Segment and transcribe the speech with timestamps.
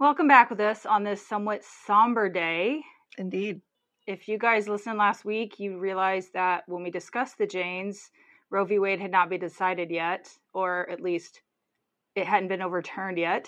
[0.00, 2.80] Welcome back with us on this somewhat somber day.
[3.18, 3.60] Indeed.
[4.06, 8.10] If you guys listened last week, you realized that when we discussed the Janes,
[8.48, 8.78] Roe v.
[8.78, 11.42] Wade had not been decided yet, or at least
[12.14, 13.46] it hadn't been overturned yet.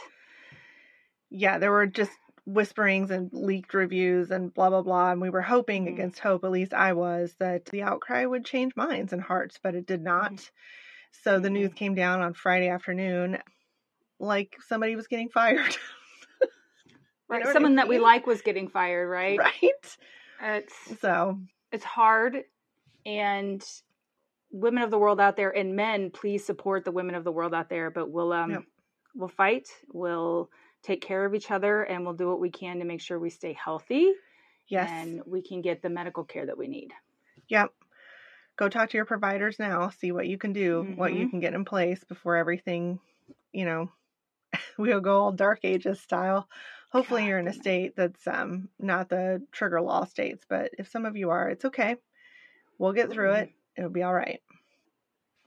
[1.30, 2.12] Yeah, there were just
[2.44, 5.10] whisperings and leaked reviews and blah, blah, blah.
[5.12, 5.94] And we were hoping Mhm.
[5.94, 9.74] against hope, at least I was, that the outcry would change minds and hearts, but
[9.74, 10.50] it did not.
[11.12, 11.76] So the news Mhm.
[11.76, 13.38] came down on Friday afternoon
[14.18, 15.30] like somebody was getting
[15.70, 15.78] fired.
[17.32, 17.42] Right.
[17.42, 19.38] know what I Someone that we like was getting fired, right?
[19.38, 19.54] right?
[20.42, 21.38] It's So,
[21.70, 22.44] it's hard
[23.06, 23.64] and
[24.50, 27.54] women of the world out there and men please support the women of the world
[27.54, 28.62] out there but we'll um Yep.
[29.14, 30.50] we'll fight we'll
[30.82, 33.30] take care of each other and we'll do what we can to make sure we
[33.30, 34.12] stay healthy
[34.68, 34.90] yes.
[34.90, 36.92] and we can get the medical care that we need
[37.48, 37.72] Yep.
[38.56, 41.30] Go talk to your providers now, see what you can do, what you Mhm.
[41.30, 43.00] can get in place before everything,
[43.52, 43.90] you know,
[44.78, 46.48] we'll go all dark ages style.
[46.92, 50.88] Hopefully God you're in a state that's um not the trigger law states, but if
[50.90, 51.96] some of you are, it's okay.
[52.78, 53.50] We'll get through it.
[53.76, 54.40] It'll be all right.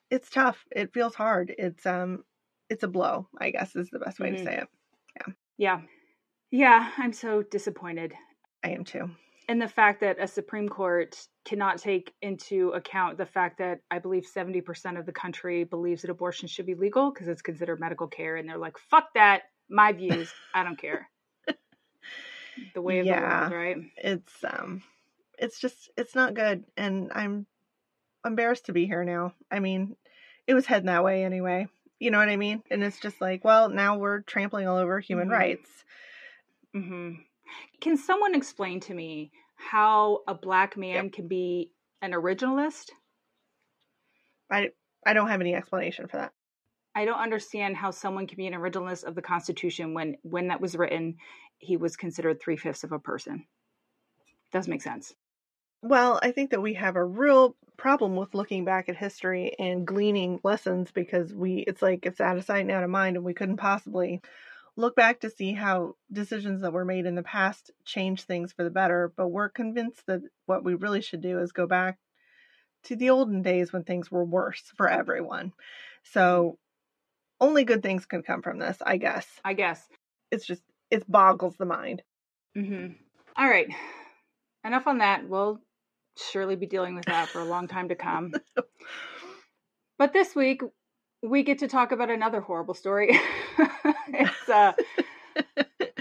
[0.09, 0.63] It's tough.
[0.71, 1.53] It feels hard.
[1.57, 2.23] It's um
[2.69, 4.37] it's a blow, I guess is the best way Mhm.
[4.37, 4.67] to say it.
[5.17, 5.33] Yeah.
[5.57, 5.81] yeah
[6.51, 8.13] yeah i'm so disappointed
[8.63, 9.09] I am too.
[9.47, 11.15] and the fact that a supreme court
[11.45, 16.11] cannot take into account the fact that i believe 70% of the country believes that
[16.11, 19.91] abortion should be legal because it's considered medical care and they're like fuck that my
[19.93, 21.07] views i don't care
[22.73, 23.49] the way of Yeah.
[23.49, 23.91] the world right?
[23.97, 24.83] It's um
[25.37, 27.45] it's just it's not good and i'm
[28.25, 29.33] embarrassed to be here now.
[29.51, 29.95] I mean
[30.47, 31.67] it was heading that way anyway
[31.99, 32.61] you know what i mean?
[32.69, 35.31] And it's just like well now we're trampling all over human Mhm.
[35.31, 35.83] rights.
[36.73, 37.13] Hmm
[37.79, 42.91] can someone explain to me how a black man can be an originalist?
[44.49, 44.71] I
[45.05, 46.33] i don't have any explanation for that.
[46.95, 50.61] I don't understand how someone can be an originalist of the Constitution when when that
[50.61, 51.17] was written,
[51.57, 53.45] he was considered three fifths of a person.
[54.51, 55.13] Doesn't make sense.
[55.81, 59.85] well i think that we have a real problem with looking back at history and
[59.85, 63.25] gleaning lessons because we it's like it's out of sight and out of mind and
[63.25, 64.21] we couldn't possibly
[64.77, 68.63] look back to see how decisions that were made in the past change things for
[68.63, 71.97] the better but we're convinced that what we really should do is go back
[72.83, 75.51] to the olden days when things were worse for everyone
[76.03, 76.57] so
[77.41, 79.85] only good things can come from this i guess I guess.
[80.31, 80.63] it's just
[80.95, 82.01] it boggles the mind
[82.57, 82.93] Mm-hmm.
[83.37, 83.67] All right.
[84.65, 85.27] Enough on that.
[85.27, 85.59] We'll
[86.17, 88.33] surely be dealing with that for a long time to come.
[89.97, 90.61] but this week,
[91.21, 93.09] we get to talk about another horrible story.
[94.09, 94.73] it's uh,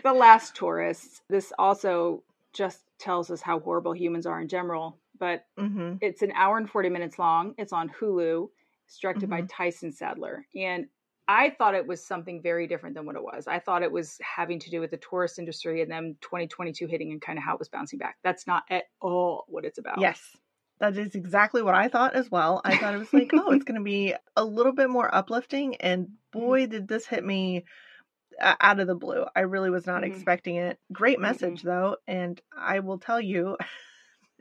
[0.05, 1.23] The Last Tourist.
[1.29, 2.23] This also
[2.53, 6.71] just tells us how horrible humans are in general, but hmm it's an hour and
[6.71, 7.55] 40 minutes long.
[7.59, 8.49] It's on Hulu.
[8.87, 9.49] It's directed by Mhm.
[9.51, 10.47] Tyson Sadler.
[10.57, 10.87] And
[11.27, 13.47] I thought it was something very different than what it was.
[13.47, 17.13] I thought it was having to do with the tourist industry and then 2022 hitting
[17.13, 18.17] and kind of how it was bouncing back.
[18.23, 20.01] That's not at all what it's about.
[20.01, 20.21] Yes.
[20.81, 22.61] That is exactly what I thought as well.
[22.65, 25.77] I thought it was like, oh, it's going to be a little bit more uplifting.
[25.77, 27.65] And boy, did this hit me
[28.41, 29.25] uh, out of the blue.
[29.35, 30.09] I really was not Mhm.
[30.09, 30.79] expecting it.
[30.93, 31.97] Great message, though.
[32.09, 33.57] And I will tell you,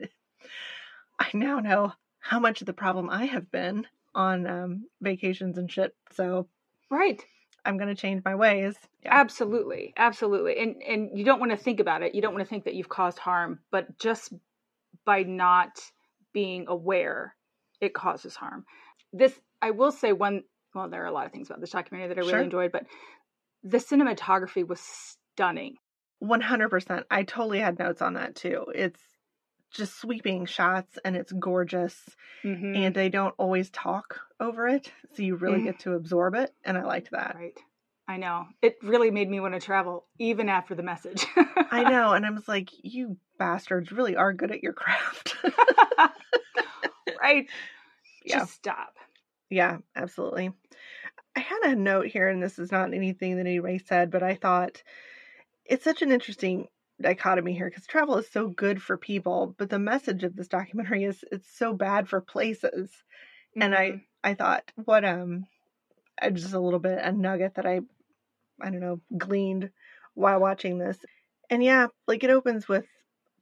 [1.18, 5.70] I now know how much of the problem I have been on um, vacations and
[5.70, 5.94] shit.
[6.12, 6.48] So
[6.90, 7.24] Right.
[7.64, 8.76] I'm going to change my ways.
[9.02, 9.14] Yeah.
[9.14, 9.94] Absolutely.
[9.96, 10.58] Absolutely.
[10.58, 12.14] And and you don't want to think about it.
[12.14, 14.32] You don't want to think that you've caused harm, but just
[15.04, 15.80] by not
[16.32, 17.34] being aware,
[17.80, 18.64] it causes harm.
[19.12, 22.08] This I will say one well, there are a lot of things about this documentary
[22.08, 22.40] that I really Sure.
[22.42, 22.84] enjoyed, but
[23.62, 25.76] the cinematography was stunning.
[26.22, 27.04] 100%.
[27.10, 28.66] I totally had notes on that too.
[28.74, 29.00] It's
[29.74, 32.00] just sweeping shots and it's gorgeous.
[32.44, 32.74] Mm-hmm.
[32.76, 35.64] and they don't always talk over it, so you really Mhm.
[35.64, 37.34] get to absorb it, and I liked that.
[37.36, 37.58] right.
[38.06, 38.46] I know.
[38.60, 41.24] It really made me want to travel even after the message.
[41.70, 45.36] I know, and I was like, you bastards really are good at your craft.
[47.20, 47.46] right.
[48.26, 48.38] Yeah.
[48.38, 48.96] Just stop.
[49.50, 50.50] yeah, absolutely.
[51.36, 54.34] I had a note here, and this is not anything that anybody said, but I
[54.34, 54.82] thought
[55.66, 56.68] it's such an interesting
[57.04, 61.04] dichotomy here because travel is so good for people, but the message of this documentary
[61.04, 63.04] is it's so bad for places.
[63.60, 63.76] And Mhm.
[63.76, 65.46] I I thought what um
[66.32, 67.80] just a little bit a nugget that I
[68.60, 69.70] I don't know gleaned
[70.14, 71.04] while watching this.
[71.50, 72.86] And yeah, like it opens with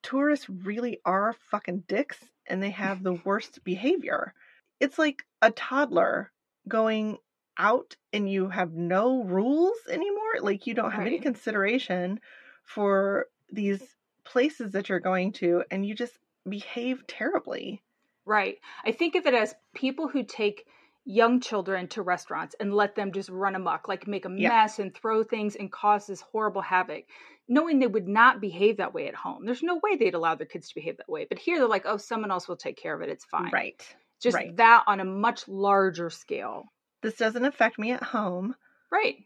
[0.03, 4.35] tourists really are fucking dicks and they have the worst behavior.
[4.81, 6.33] It's like a toddler
[6.69, 7.19] going
[7.59, 10.41] out and you have no rules anymore.
[10.41, 12.21] Like you don't have any consideration
[12.65, 16.19] for these places that you're going to and you just
[16.49, 17.83] behave terribly.
[18.25, 18.59] Right.
[18.85, 20.67] I think of it as people who take
[21.05, 24.49] young children to restaurants and let them just run amok, like make a Yeah.
[24.49, 27.05] mess and throw things and cause this horrible havoc,
[27.49, 29.45] knowing they would not behave that way at home.
[29.45, 31.27] There's no way they'd allow their kids to behave that way.
[31.29, 33.09] But here they're like, oh, someone else will take care of it.
[33.11, 33.51] It's fine.
[33.53, 33.97] Right.
[34.21, 34.57] Just right.
[34.57, 36.65] that on a much larger scale.
[37.03, 38.55] This doesn't affect me at home
[38.93, 39.17] Right.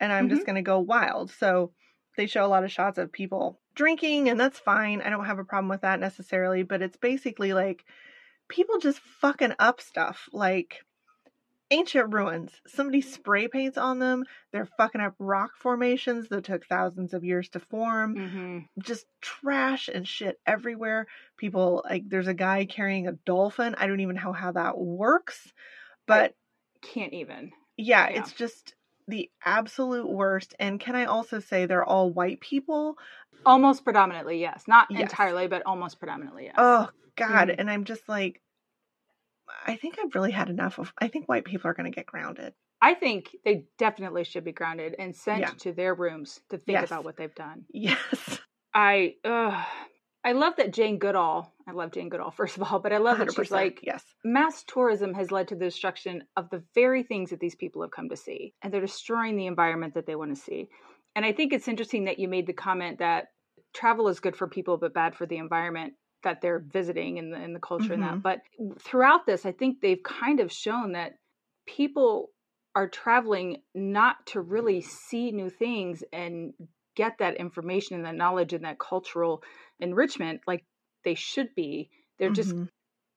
[0.00, 0.34] and I'm Mm-hmm.
[0.34, 1.30] just going to go wild.
[1.30, 1.72] So
[2.18, 5.00] they show a lot of shots of people drinking, and that's fine.
[5.00, 7.84] I don't have a problem with that necessarily, but it's basically like
[8.48, 10.80] people just fucking up stuff like
[11.70, 12.52] ancient ruins.
[12.66, 17.48] Somebody spray paints on them, they're fucking up rock formations that took thousands of years
[17.50, 18.14] to form.
[18.16, 21.06] hmm Just trash and shit everywhere.
[21.36, 23.74] People like there's a guy carrying a dolphin.
[23.78, 25.52] I don't even know how that works,
[26.06, 26.34] but
[26.82, 27.52] Can't even.
[27.76, 28.20] yeah, Yeah.
[28.20, 28.74] it's just
[29.08, 30.54] the absolute worst.
[30.58, 32.96] And can I also say they're all white people?
[33.44, 34.68] Almost predominantly, yes.
[34.68, 34.94] Not Yes.
[34.94, 36.58] entirely, but almost predominantly, yes.
[36.58, 37.48] Oh God!
[37.48, 37.56] Mhm.
[37.56, 38.42] And I'm just like,
[39.66, 40.92] I think I've really had enough of.
[40.98, 42.54] I think white people are going to get grounded.
[42.80, 45.54] I think they definitely should be grounded and sent Yeah.
[45.58, 46.82] to their rooms to think Yes.
[46.82, 47.66] about what they've done.
[47.70, 48.40] Yes,
[48.74, 49.66] I ugh.
[50.28, 51.54] I love that Jane Goodall.
[51.66, 54.04] I love Jane Goodall first of all, but I love that she's 100%, like yes,
[54.24, 57.90] mass tourism has led to the destruction of the very things that these people have
[57.90, 60.68] come to see, and they're destroying the environment that they want to see.
[61.16, 63.28] And I think it's interesting that you made the comment that
[63.74, 67.36] travel is good for people but bad for the environment that they're visiting and the,
[67.36, 68.14] and the culture and that.
[68.14, 68.22] Mhm.
[68.22, 68.40] But
[68.80, 71.14] throughout this, I think they've kind of shown that
[71.66, 72.30] people
[72.74, 76.52] are traveling not to really see new things and
[76.98, 79.42] get that information and that knowledge and that cultural
[79.80, 80.66] enrichment like
[81.04, 81.90] they should be.
[82.18, 82.68] They're just Mhm.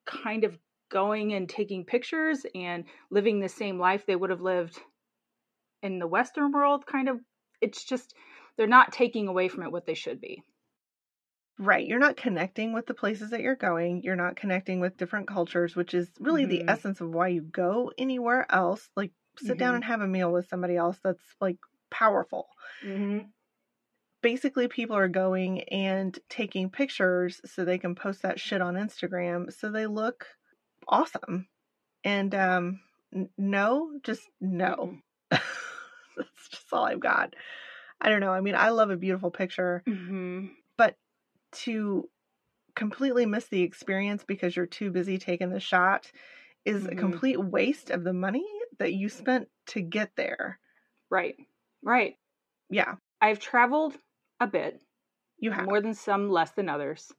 [0.05, 4.79] kind of going and taking pictures and living the same life they would have lived
[5.83, 7.21] in the Western world, kind of.
[7.61, 8.15] It's just,
[8.57, 10.43] they're not taking away from it what they should be.
[11.57, 11.85] right.
[11.85, 14.01] You're not connecting with the places that you're going.
[14.03, 16.67] You're not connecting with different cultures, which is really the Mhm.
[16.67, 18.89] essence of why you go anywhere else.
[18.95, 19.75] Like sit down Mhm.
[19.75, 21.57] and have a meal with somebody else that's like
[21.89, 22.47] powerful.
[22.83, 23.29] Mm-hmm.
[24.21, 29.51] Basically people are going and taking pictures so they can post that shit on Instagram
[29.51, 30.27] so they look
[30.87, 31.47] awesome.
[32.03, 32.81] And um
[33.37, 34.99] no, just no.
[35.31, 37.35] That's just all I've got.
[38.01, 38.31] I don't know.
[38.33, 40.53] I mean, I love a beautiful picture, Mm-hmm.
[40.77, 40.97] but
[41.53, 42.09] to
[42.75, 46.11] completely miss the experience because you're too busy taking the shot
[46.65, 46.95] is a Mhm.
[46.95, 48.47] complete waste of the money
[48.79, 50.59] that you spent to get there.
[51.09, 51.35] Right.
[51.83, 52.15] Right.
[52.69, 53.97] Yeah, I've traveled
[54.41, 54.83] a bit,
[55.39, 55.67] you have.
[55.67, 57.13] more than some, less than others.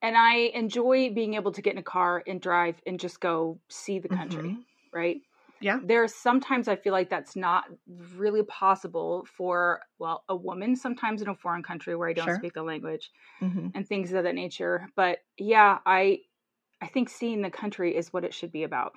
[0.00, 3.60] And I enjoy being able to get in a car and drive and just go
[3.68, 4.64] see the country, Mhm.
[4.92, 5.22] right?
[5.60, 5.80] Yeah.
[5.80, 11.22] There are sometimes I feel like that's not really possible for, well, a woman sometimes
[11.22, 12.34] in a foreign country where I don't Sure.
[12.34, 13.10] speak the language
[13.40, 13.72] Mhm.
[13.74, 14.88] and things of that nature.
[14.96, 16.20] But yeah, I
[16.82, 18.92] I think seeing the country is what it should be about.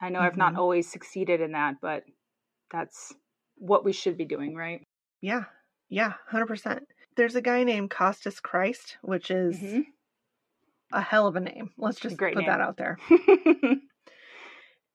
[0.00, 0.56] I know I've not Mhm.
[0.56, 2.04] always succeeded in that, but
[2.70, 3.14] that's
[3.56, 4.82] what we should be doing, right?
[5.20, 5.44] Yeah,
[5.88, 6.86] yeah, hundred percent.
[7.16, 9.86] There's a guy named Costas Christ, which is Mhm.
[10.92, 11.70] a hell of a name.
[11.78, 12.50] Let's just Great put name.
[12.50, 12.98] that out there.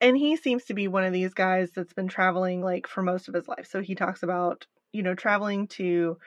[0.01, 3.27] And he seems to be one of these guys that's been traveling like for most
[3.27, 3.67] of his life.
[3.69, 6.17] So he talks about you know traveling to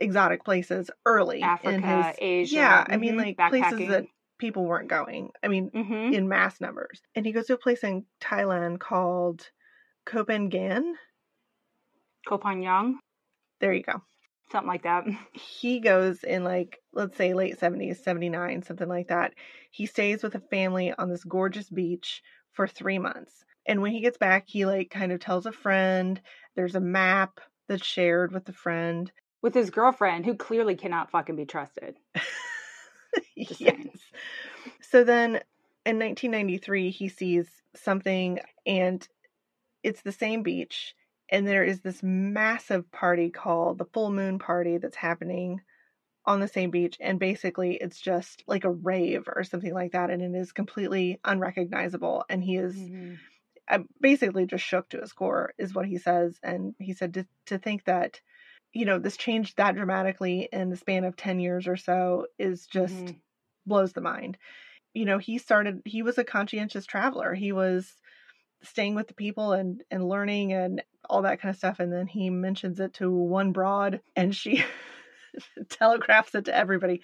[0.00, 2.54] exotic places early in Africa, his Asia.
[2.54, 2.86] yeah.
[2.88, 4.04] I mean mhm, like places that
[4.38, 5.32] people weren't going.
[5.42, 6.12] I mean Mhm.
[6.14, 7.02] in mass numbers.
[7.16, 9.50] And he goes to a place in Thailand called
[10.06, 10.94] Kopenhagen.
[12.26, 12.94] Koh Phangan,
[13.60, 14.00] There you go.
[14.50, 15.04] Something like that.
[15.32, 19.34] he goes in like let's say late 70s 79 something like that
[19.70, 22.22] he stays with a family on this gorgeous beach
[22.52, 26.20] for three months and when he gets back he like kind of tells a friend
[26.56, 29.10] there's a map that's shared with the friend
[29.42, 31.96] With his girlfriend, who clearly cannot fucking be trusted.
[33.36, 33.90] Yes saying.
[34.80, 35.40] so then
[35.86, 39.06] in 1993 he sees something and
[39.82, 40.94] it's the same beach
[41.34, 45.62] and there is this massive party called the full moon party that's happening
[46.26, 50.10] on the same beach and basically it's just like a rave or something like that
[50.10, 53.24] and it is completely unrecognizable and he is Mhm.
[53.68, 57.26] uh, basically just shook to his core is what he says and he said to,
[57.46, 58.20] to think that
[58.72, 62.66] you know this changed that dramatically in the span of 10 years or so is
[62.66, 63.22] just Mhm.
[63.66, 64.38] blows the mind
[64.94, 68.02] you know he started he was a conscientious traveler he was
[68.64, 72.06] staying with the people and and learning and all that kind of stuff and then
[72.06, 74.64] he mentions it to one broad and she
[75.68, 77.02] telegraphs it to everybody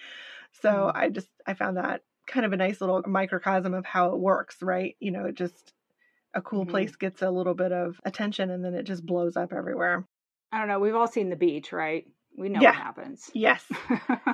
[0.52, 0.94] So Mhm.
[0.94, 4.62] I just I found that kind of a nice little microcosm of how it works,
[4.62, 4.96] right?
[5.00, 5.74] You know, it just
[6.34, 6.66] a cool Mhm.
[6.66, 10.06] place gets a little bit of attention and then it just blows up everywhere.
[10.52, 10.80] I don't know.
[10.80, 12.06] We've all seen the beach, right?
[12.36, 12.64] We know Yeah.
[12.64, 13.30] what happens.
[13.34, 13.66] Yes.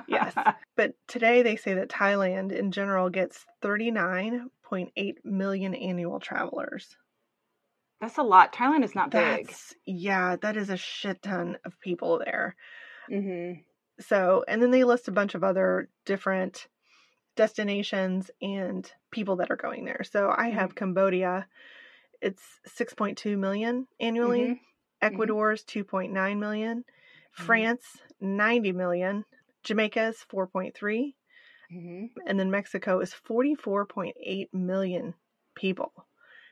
[0.07, 0.37] Yes.
[0.77, 6.97] But today they say that Thailand in general gets 39.8 million annual travelers.
[8.01, 8.53] That's a lot.
[8.53, 9.47] Thailand is not big.
[9.47, 12.55] That's yeah, that is a shit ton of people there.
[13.11, 13.61] Mm-hmm.
[14.01, 16.69] So, and then they list a bunch of other different
[17.37, 20.03] destinations and people that are going there.
[20.05, 21.47] So, I have Cambodia.
[22.21, 24.41] It's 6.2 million annually.
[24.41, 24.61] Mhm.
[25.03, 26.79] Ecuador's 2.9 million.
[26.79, 26.85] Mhm.
[27.45, 27.85] France
[28.21, 29.25] 90 million.
[29.63, 31.15] Jamaica is 4.3
[31.73, 32.21] Mm-hmm.
[32.29, 35.15] and then Mexico is 44.8 million
[35.57, 35.93] people.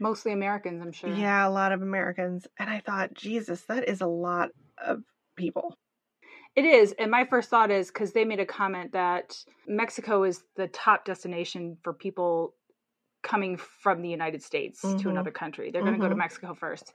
[0.00, 1.10] Mostly Americans, I'm sure.
[1.10, 2.46] Yeah, a lot of Americans.
[2.58, 4.50] And I thought, Jesus, that is a lot
[4.84, 5.02] of
[5.36, 5.76] people.
[6.56, 6.92] It is.
[6.98, 9.36] And my first thought is because they made a comment that
[9.66, 12.54] Mexico is the top destination for people
[13.22, 15.02] coming from the United States Mhm.
[15.02, 15.70] to another country.
[15.70, 16.14] They're going to go to.
[16.14, 16.92] Mexico first.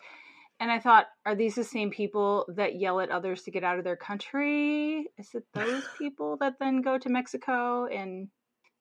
[0.59, 3.77] And I thought, are these the same people that yell at others to get out
[3.77, 5.09] of their country?
[5.17, 8.27] Is it those people that then go to Mexico and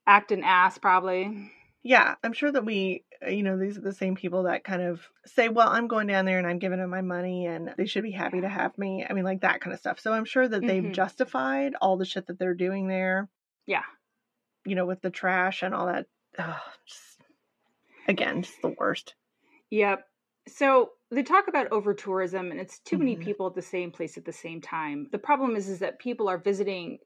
[0.07, 1.53] act an ass, probably?
[1.83, 4.83] Yeah, I'm sure that we, uh, you know, these are the same people that kind
[4.83, 7.87] of say, well, I'm going down there and I'm giving them my money and they
[7.87, 9.07] should be happy to have me.
[9.09, 10.01] I mean, like that kind of stuff.
[10.01, 10.91] So I'm sure that they've Mhm.
[10.91, 13.29] justified all the shit that they're doing there,
[13.67, 13.85] Yeah.
[14.65, 16.07] you know, with the trash and all that.
[16.39, 17.23] Ugh, just,
[18.09, 19.15] again, just the worst.
[19.71, 20.07] Yep.
[20.49, 23.17] So they talk about over tourism and it's too many Mhm.
[23.17, 25.09] people at the same place at the same time.
[25.13, 26.99] The problem is is that people are visiting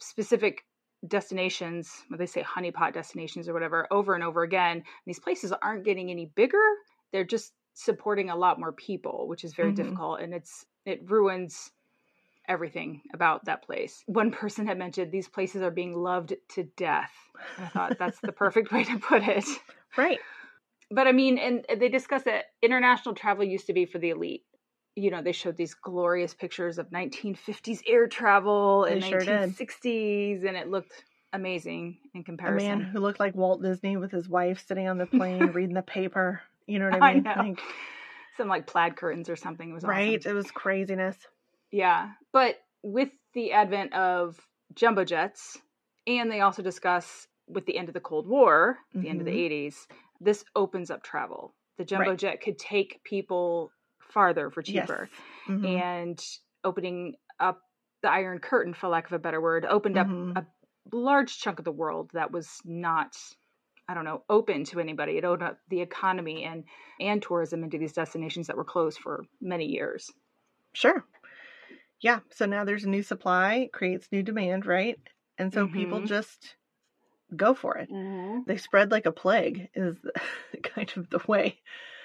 [0.00, 0.64] specific
[1.06, 4.84] destinations, what they say honeypot destinations or whatever, over and over again.
[5.06, 6.62] These places aren't getting any bigger.
[7.12, 9.72] They're just supporting a lot more people, which is very Mhm.
[9.72, 11.72] difficult and it's it ruins
[12.48, 14.02] everything about that place.
[14.06, 17.12] One person had mentioned these places are being loved to death.
[17.56, 19.46] And I thought that's the perfect way to put it
[19.96, 20.26] Right.
[20.90, 24.44] but I mean, and they discuss that international travel used to be for the elite.
[24.94, 29.54] You know, they showed these glorious pictures of 1950s air travel and sure did.
[29.54, 32.80] 1960s, and it looked amazing in A comparison.
[32.80, 35.82] man who looked like Walt Disney with his wife sitting on the plane reading the
[35.82, 36.42] paper.
[36.66, 37.24] You know what I I mean?
[37.24, 37.34] know.
[37.34, 37.60] Like,
[38.36, 39.70] Some like plaid curtains or something.
[39.70, 40.20] It was right?
[40.20, 40.30] awesome.
[40.30, 41.26] It was craziness.
[41.70, 44.38] Yeah, but with the advent of
[44.74, 45.58] jumbo jets,
[46.06, 49.32] and they also discuss with the end of the Cold War, the end of the
[49.32, 49.38] Mhm.
[49.38, 49.86] 80s,
[50.20, 51.54] this opens up travel.
[51.78, 52.16] The jumbo Right.
[52.16, 53.72] jet could take people
[54.12, 55.08] farther for cheaper.
[55.10, 55.20] Yes.
[55.48, 55.64] Mhm.
[55.64, 56.26] and
[56.64, 57.62] opening up
[58.02, 60.36] the Iron Curtain, for lack of a better word, opened up Mhm.
[60.36, 60.46] a
[60.92, 63.16] large chunk of the world that was not,
[63.88, 65.18] I don't know, open to anybody.
[65.18, 66.64] It opened up the economy and
[67.00, 70.10] and tourism into these destinations that were closed for many years.
[70.74, 71.04] Sure.
[72.00, 72.20] Yeah.
[72.30, 74.98] So now there's a new supply, creates new demand, right?
[75.38, 76.06] And so people Mhm.
[76.06, 76.56] just
[77.36, 77.90] go for it.
[77.90, 78.40] Mm-hmm.
[78.46, 79.98] They spread like a plague, is
[80.62, 81.60] kind of the way.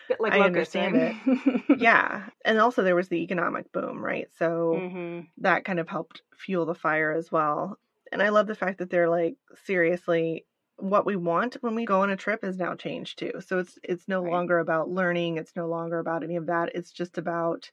[0.07, 1.15] Bit like I understand right?
[1.73, 2.29] Yeah.
[2.45, 4.27] And also there was the economic boom, right?
[4.37, 7.79] So hmm that kind of helped fuel the fire as well.
[8.11, 10.45] And I love the fact that they're like, seriously,
[10.77, 13.33] what we want when we go on a trip is now changed too.
[13.39, 14.31] So it's it's no Right.
[14.31, 16.71] longer about learning, it's no longer about any of that.
[16.75, 17.71] It's just about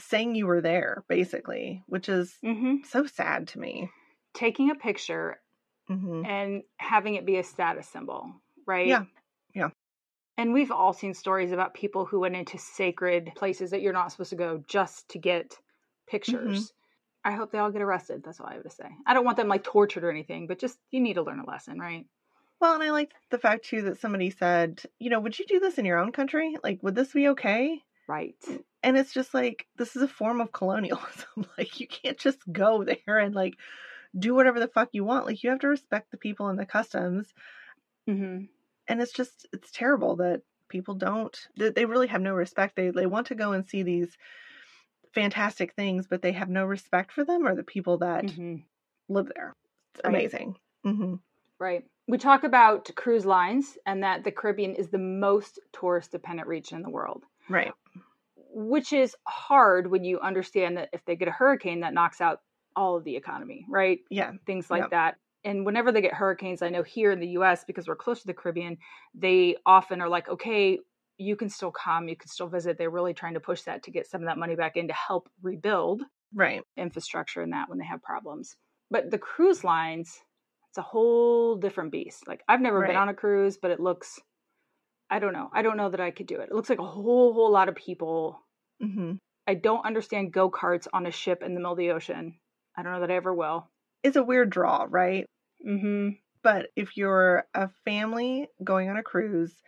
[0.00, 3.90] saying you were there, basically, which is hmm so sad to me.
[4.34, 5.40] Taking a picture
[5.88, 8.32] hmm and having it be a status symbol,
[8.66, 8.88] right?
[8.88, 9.04] Yeah.
[10.42, 14.10] And we've all seen stories about people who went into sacred places that you're not
[14.10, 15.56] supposed to go just to get
[16.08, 16.58] pictures.
[16.58, 17.30] Mm-hmm.
[17.30, 18.24] I hope they all get arrested.
[18.24, 18.88] That's all I have to say.
[19.06, 21.48] I don't want them like tortured or anything, but just you need to learn a
[21.48, 22.06] lesson, right?
[22.60, 25.60] Well, and I like the fact too that somebody said, you know, would you do
[25.60, 26.56] this in your own country?
[26.64, 27.80] Like, would this be okay?
[28.08, 28.34] Right.
[28.82, 31.46] And it's just like this is a form of colonialism.
[31.56, 33.54] like, you can't just go there and like
[34.18, 35.24] do whatever the fuck you want.
[35.24, 37.32] Like, you have to respect the people and the customs.
[38.08, 38.46] hmm
[38.88, 41.36] And it's just it's terrible that people don't.
[41.56, 42.76] They they really have no respect.
[42.76, 44.16] They they want to go and see these
[45.14, 48.64] fantastic things, but they have no respect for them or the people that hmm
[49.08, 49.54] live there.
[49.94, 50.32] It's Right.
[50.32, 50.56] amazing.
[50.84, 51.16] hmm
[51.58, 51.84] Right.
[52.08, 56.76] We talk about cruise lines and that the Caribbean is the most tourist dependent region
[56.76, 57.24] in the world.
[57.48, 57.74] Right.
[58.36, 62.40] which is hard when you understand that if they get a hurricane that knocks out
[62.76, 64.32] all of the economy right Yeah.
[64.46, 64.90] things like Yep.
[64.90, 68.20] that and whenever they get hurricanes i know here in the us because we're close
[68.20, 68.76] to the caribbean
[69.14, 70.78] they often are like okay
[71.18, 73.90] you can still come you can still visit they're really trying to push that to
[73.90, 76.02] get some of that money back in to help rebuild
[76.34, 76.62] Right.
[76.78, 78.56] infrastructure and that when they have problems
[78.90, 80.18] but the cruise lines
[80.70, 84.18] it's a whole different beast like i've never been on a cruise but it looks
[85.10, 86.86] i don't know i don't know that i could do it it looks like a
[86.86, 88.38] whole whole lot of people
[88.80, 89.14] hmm
[89.46, 92.34] I don't understand go karts on a ship in the middle of the ocean.
[92.76, 93.68] I don't know that I ever will.
[94.02, 95.26] It's a weird draw, right?
[95.66, 96.10] Mm-hmm.
[96.42, 99.62] But if you're a family going on a cruise,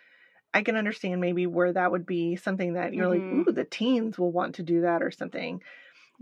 [0.55, 3.09] I can understand maybe where that would be something that you're Mhm.
[3.09, 5.63] like, ooh, the teens will want to do that or something.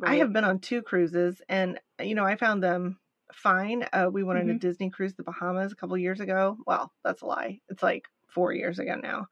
[0.04, 3.00] I have been on two cruises and, you know, I found them
[3.32, 3.86] fine.
[3.92, 4.58] Uh, we went on a Mhm.
[4.58, 6.58] Disney cruise the Bahamas a couple years ago.
[6.66, 7.60] Well, that's a lie.
[7.68, 9.28] It's like four years ago now.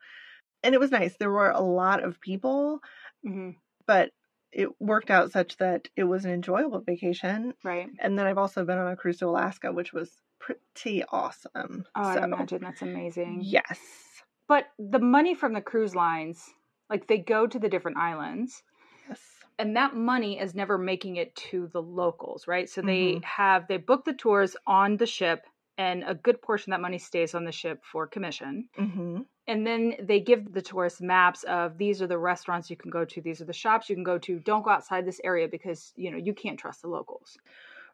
[0.64, 1.16] And it was nice.
[1.16, 2.80] There were a lot of people,
[3.25, 3.50] hmm
[3.87, 4.12] but
[4.52, 7.54] it worked out such that it was an enjoyable vacation.
[7.62, 7.90] Right.
[7.99, 11.87] And then I've also been on a cruise to Alaska, which was pretty awesome.
[11.94, 13.49] Oh, I so, imagine that's amazing.
[13.52, 14.23] yes.
[14.49, 16.54] But the money from the cruise lines,
[16.90, 18.62] like they go to the different islands,
[19.09, 19.42] Yes.
[19.59, 22.68] and that money is never making it to the locals, right?
[22.68, 23.25] So they Mhm.
[23.25, 25.47] have they book the tours on the ship,
[25.78, 28.68] and a good portion of that money stays on the ship for commission.
[28.76, 32.90] hmm And then they give the tourists maps of these are the restaurants you can
[32.90, 34.40] go to, these are the shops you can go to.
[34.40, 37.38] Don't go outside this area because you know you can't trust the locals.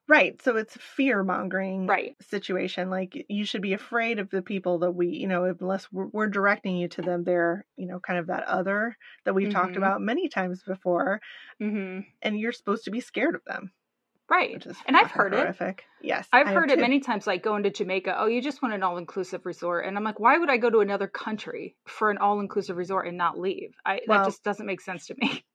[0.08, 0.40] Right.
[0.40, 2.16] So it's fear mongering Right.
[2.22, 2.90] situation.
[2.90, 6.28] Like you should be afraid of the people that we, you know, unless we're, we're
[6.28, 9.78] directing you to them, they're, you know, kind of that other that we've talked Mhm.
[9.78, 11.20] about many times before.
[11.58, 13.72] hmm And you're supposed to be scared of them,
[14.28, 14.64] Right.
[14.86, 15.56] And I've heard it.
[16.02, 16.28] Yes.
[16.32, 16.80] I've I heard it too.
[16.82, 18.16] many times, like going to Jamaica.
[18.18, 20.80] Oh, you just want an all-inclusive resort, and I'm like, why would I go to
[20.80, 23.76] another country for an all-inclusive resort and not leave?
[23.84, 25.45] I Well- that just doesn't make sense to me.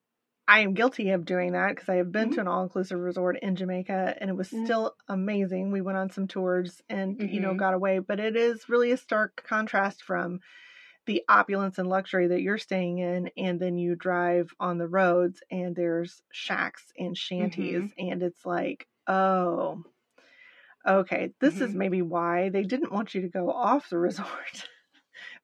[0.52, 2.34] I am guilty of doing that because I have been Mhm.
[2.34, 4.66] to an all inclusive resort in Jamaica and it was Mhm.
[4.66, 5.72] still amazing.
[5.72, 7.56] We went on some tours and, you know, Mhm.
[7.56, 10.42] got away, but it is really a stark contrast from
[11.08, 13.32] the opulence and luxury that you're staying in.
[13.38, 17.86] And then you drive on the roads and there's shacks and shanties.
[17.86, 17.92] Mm-hmm.
[17.98, 19.84] And it's like, oh,
[20.88, 21.76] okay, this is Mhm.
[21.76, 24.68] maybe why they didn't want you to go off the resort.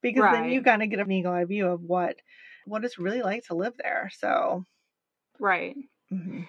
[0.02, 2.18] because then you kind of get an eagle eye view of what
[2.66, 4.12] what it's really like to live there.
[4.18, 4.66] So,
[5.39, 5.77] Right.
[6.12, 6.48] mhm.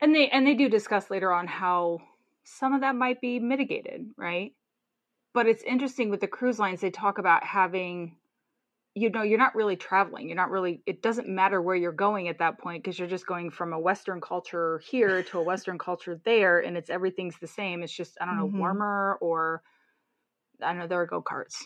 [0.00, 2.00] And they and they do discuss later on how
[2.44, 4.54] some of that might be mitigated, right?
[5.34, 8.18] But it's interesting with the cruise lines they talk about having
[8.96, 10.28] you know, you're not really traveling.
[10.28, 13.26] You're not really it doesn't matter where you're going at that point because you're just
[13.26, 17.46] going from a western culture here to a western culture there and it's everything's the
[17.48, 17.82] same.
[17.82, 18.54] It's just I don't know, Mhm.
[18.56, 19.62] warmer or
[20.62, 21.64] I don't know, there are go-karts.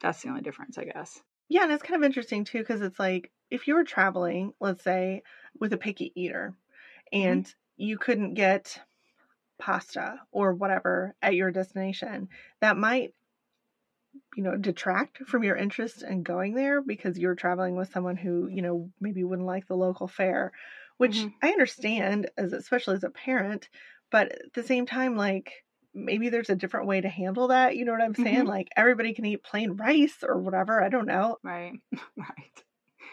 [0.00, 1.22] That's the only difference, I guess.
[1.52, 4.82] Yeah, and it's kind of interesting too because it's like if you were traveling, let's
[4.82, 5.22] say,
[5.58, 6.54] with a picky eater,
[7.12, 8.82] and you couldn't get
[9.58, 12.28] pasta or whatever at your destination,
[12.60, 13.14] that might,
[14.36, 18.48] you know, detract from your interest in going there because you're traveling with someone who,
[18.48, 20.52] you know, maybe wouldn't like the local fare,
[20.98, 21.42] which Mhm.
[21.42, 23.68] I understand as especially as a parent,
[24.10, 27.76] but at the same time, like maybe there's a different way to handle that.
[27.76, 28.44] You know what I'm saying?
[28.44, 28.46] Mhm.
[28.46, 30.82] Like everybody can eat plain rice or whatever.
[30.82, 31.38] I don't know.
[31.42, 31.80] Right.
[32.16, 32.64] right.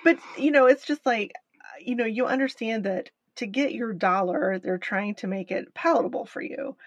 [0.04, 3.94] But you know, it's just like uh, you know, you understand that to get your
[3.94, 6.78] dollar, they're trying to make it palatable for you.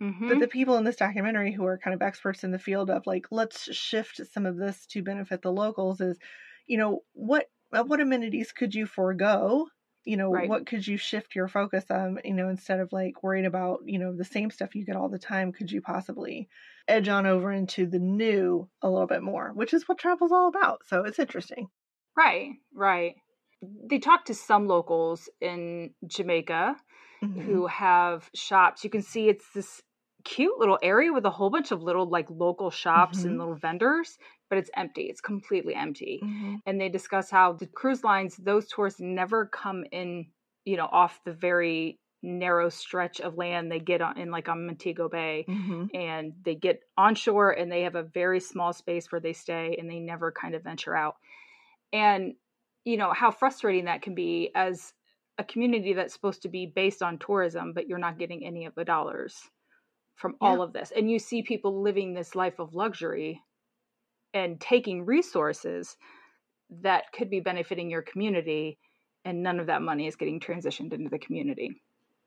[0.00, 0.28] Mhm.
[0.28, 3.06] But the people in this documentary who are kind of experts in the field of
[3.06, 6.18] like, let's shift some of this to benefit the locals is,
[6.66, 9.68] you know, what uh, what amenities could you forego?
[10.06, 10.50] You know, Right.
[10.50, 12.20] what could you shift your focus on?
[12.24, 15.08] You know, instead of like worried about you know the same stuff you get all
[15.10, 16.48] the time, could you possibly
[16.88, 20.48] edge on over into the new a little bit more, which is what travel's all
[20.48, 20.86] about.
[20.86, 21.68] So it's interesting.
[22.16, 23.16] Right, right.
[23.62, 26.76] They talk to some locals in Jamaica
[27.22, 27.60] Mhm.
[27.60, 28.84] who have shops.
[28.84, 29.82] You can see it's this
[30.24, 33.26] cute little area with a whole bunch of little like local shops Mhm.
[33.26, 35.02] and little vendors, but it's empty.
[35.02, 36.20] It's completely empty.
[36.22, 36.62] Mhm.
[36.66, 40.26] And they discuss how the cruise lines, those tourists never come in,
[40.64, 44.66] you know, off the very narrow stretch of land they get on in like on
[44.66, 45.90] Montego Bay Mhm.
[45.94, 49.88] and they get onshore and they have a very small space where they stay and
[49.88, 51.16] they never kind of venture out.
[51.92, 52.34] And
[52.84, 54.92] you know how frustrating that can be as
[55.38, 58.74] a community that's supposed to be based on tourism, but you're not getting any of
[58.74, 59.50] the dollars
[60.16, 60.92] from all of this.
[60.92, 63.42] And you see people living this life of luxury
[64.36, 65.96] and taking resources
[66.82, 68.76] that could be benefiting your community,
[69.24, 71.80] and none of that money is getting transitioned into the community.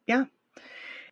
[0.07, 0.25] Yeah.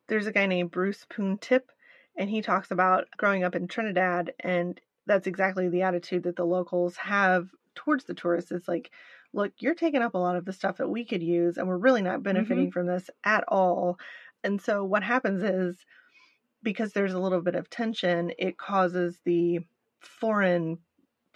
[0.07, 1.71] There's a guy named Bruce Poon Tip,
[2.17, 6.45] and he talks about growing up in Trinidad, and that's exactly the attitude that the
[6.45, 8.51] locals have towards the tourists.
[8.51, 8.89] It's like,
[9.33, 11.77] look, you're taking up a lot of the stuff that we could use, and we're
[11.77, 12.23] really not mm-hmm.
[12.23, 13.99] benefiting from this at all.
[14.43, 15.77] And so what happens is
[16.63, 19.59] because there's a little bit of tension, it causes the
[19.99, 20.79] foreign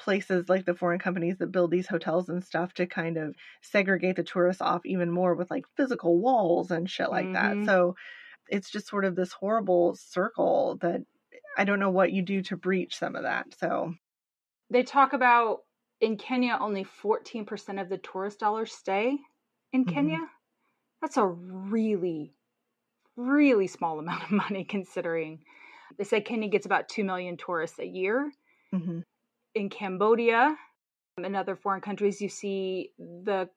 [0.02, 4.16] places like the foreign companies that build these hotels and stuff to kind of segregate
[4.18, 7.60] the tourists off even more with like physical walls and shit like that.
[7.60, 7.66] Mhm.
[7.66, 7.96] So
[8.50, 11.02] it's just sort of this horrible circle that
[11.58, 13.54] I don't know what you do to breach some of that.
[13.56, 13.96] So
[14.70, 15.66] They talk about
[16.00, 19.20] in Kenya, only 14% of the tourist dollars stay
[19.72, 20.22] in Mhm.
[20.26, 20.32] Kenya.
[21.02, 22.36] That's a really
[23.18, 25.46] really small amount of money considering
[25.98, 28.34] they say Kenya gets about 2 million tourists a year.
[28.74, 29.02] Mm-hmm.
[29.54, 30.56] In Cambodia
[31.18, 33.50] and other foreign countries, you see the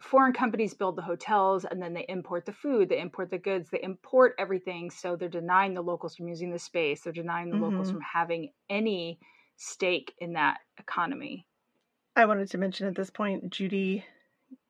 [0.00, 3.68] foreign companies build the hotels and then they import the food, they import the goods,
[3.70, 4.90] they import everything.
[4.90, 7.64] So they're denying the locals from using the space, they're denying the mm-hmm.
[7.64, 9.18] locals from having any
[9.56, 11.46] stake in that economy.
[12.16, 14.04] I wanted to mention at this point Judy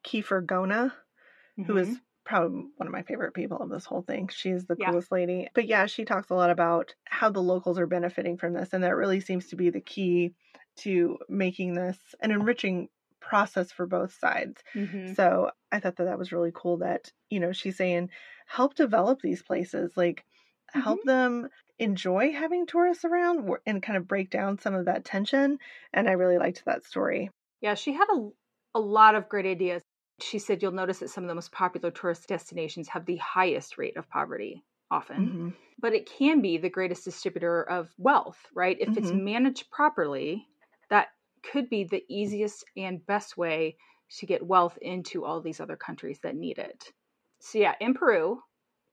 [0.04, 1.62] Kepher-Gona, mm-hmm.
[1.64, 1.96] who is mm-hmm.
[2.24, 4.28] Probably one of my favorite people of this whole thing.
[4.28, 5.14] She's the coolest yeah.
[5.16, 5.48] lady.
[5.54, 8.72] But yeah, she talks a lot about how the locals are benefiting from this.
[8.72, 10.34] And that really seems to be the key
[10.78, 12.88] to making this an enriching
[13.20, 14.62] process for both sides.
[14.74, 15.14] Mm-hmm.
[15.14, 18.10] So I thought that that was really cool that, you know, she's saying
[18.46, 20.24] help develop these places, like
[20.70, 20.80] mm-hmm.
[20.80, 25.58] help them enjoy having tourists around and kind of break down some of that tension.
[25.92, 27.30] And I really liked that story.
[27.60, 28.28] Yeah, she had a,
[28.74, 29.81] a lot of great ideas.
[30.22, 33.78] She said you'll notice that some of the most popular tourist destinations have the highest
[33.78, 35.48] rate of poverty often, mm-hmm.
[35.80, 38.76] but it can be the greatest distributor of wealth, right?
[38.78, 38.98] If mm-hmm.
[38.98, 40.46] it's managed properly,
[40.90, 41.08] that
[41.42, 43.76] could be the easiest and best way
[44.18, 46.92] to get wealth into all these other countries that need it.
[47.40, 48.40] So yeah, in Peru,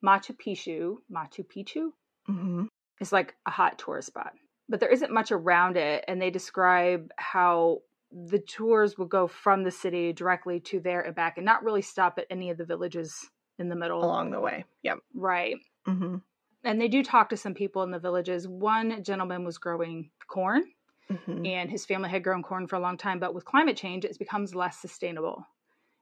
[0.03, 1.89] Machu Picchu, Machu Picchu
[2.29, 2.63] mm-hmm.
[3.01, 4.31] is like a hot tourist spot,
[4.69, 6.05] but there isn't much around it.
[6.07, 7.79] And they describe how
[8.11, 11.81] the tours will go from the city directly to there and back, and not really
[11.81, 14.65] stop at any of the villages in the middle along the way.
[14.83, 15.57] Yep, right.
[15.87, 16.17] Mm-hmm.
[16.63, 18.47] And they do talk to some people in the villages.
[18.47, 20.63] One gentleman was growing corn
[21.11, 21.45] Mm-hmm.
[21.45, 24.17] And his family had grown corn for a long time, but with climate change, it
[24.19, 25.43] becomes less sustainable.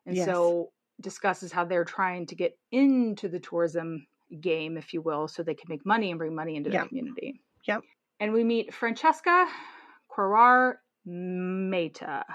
[0.05, 0.25] And yes.
[0.25, 4.05] so discusses how they're trying to get into the tourism
[4.41, 6.83] game, if you will, so they can make money and bring money into yep.
[6.83, 7.41] the community.
[7.65, 7.83] Yep.
[8.19, 9.47] And we meet Francesca
[10.09, 10.75] Querar
[11.07, 12.25] Meta.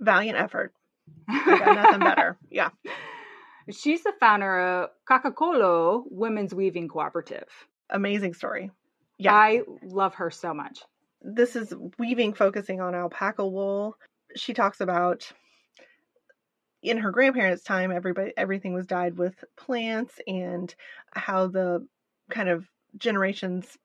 [0.00, 0.72] Valiant effort.
[1.28, 2.36] nothing better.
[2.50, 2.70] Yeah.
[3.70, 7.48] She's the founder of Ccaccaccollo Women's Weaving Cooperative.
[7.90, 8.70] Amazing story.
[9.18, 9.34] Yeah.
[9.34, 10.80] I love her so much
[11.22, 13.96] this is weaving focusing on alpaca wool.
[14.36, 15.30] She talks about
[16.82, 20.74] in her grandparents' time, everybody everything was dyed with plants, and
[21.12, 21.86] how the
[22.30, 23.76] kind of generations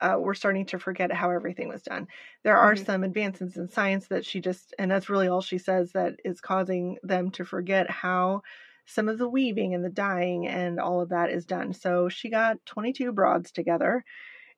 [0.00, 2.06] uh, were starting to forget how everything was done.
[2.44, 2.84] There are mm-hmm.
[2.84, 6.40] some advances in science that she just, and that's really all she says, that is
[6.40, 8.42] causing them to forget how
[8.86, 11.72] some of the weaving and the dyeing and all of that is done.
[11.74, 14.04] So she got 22 broads together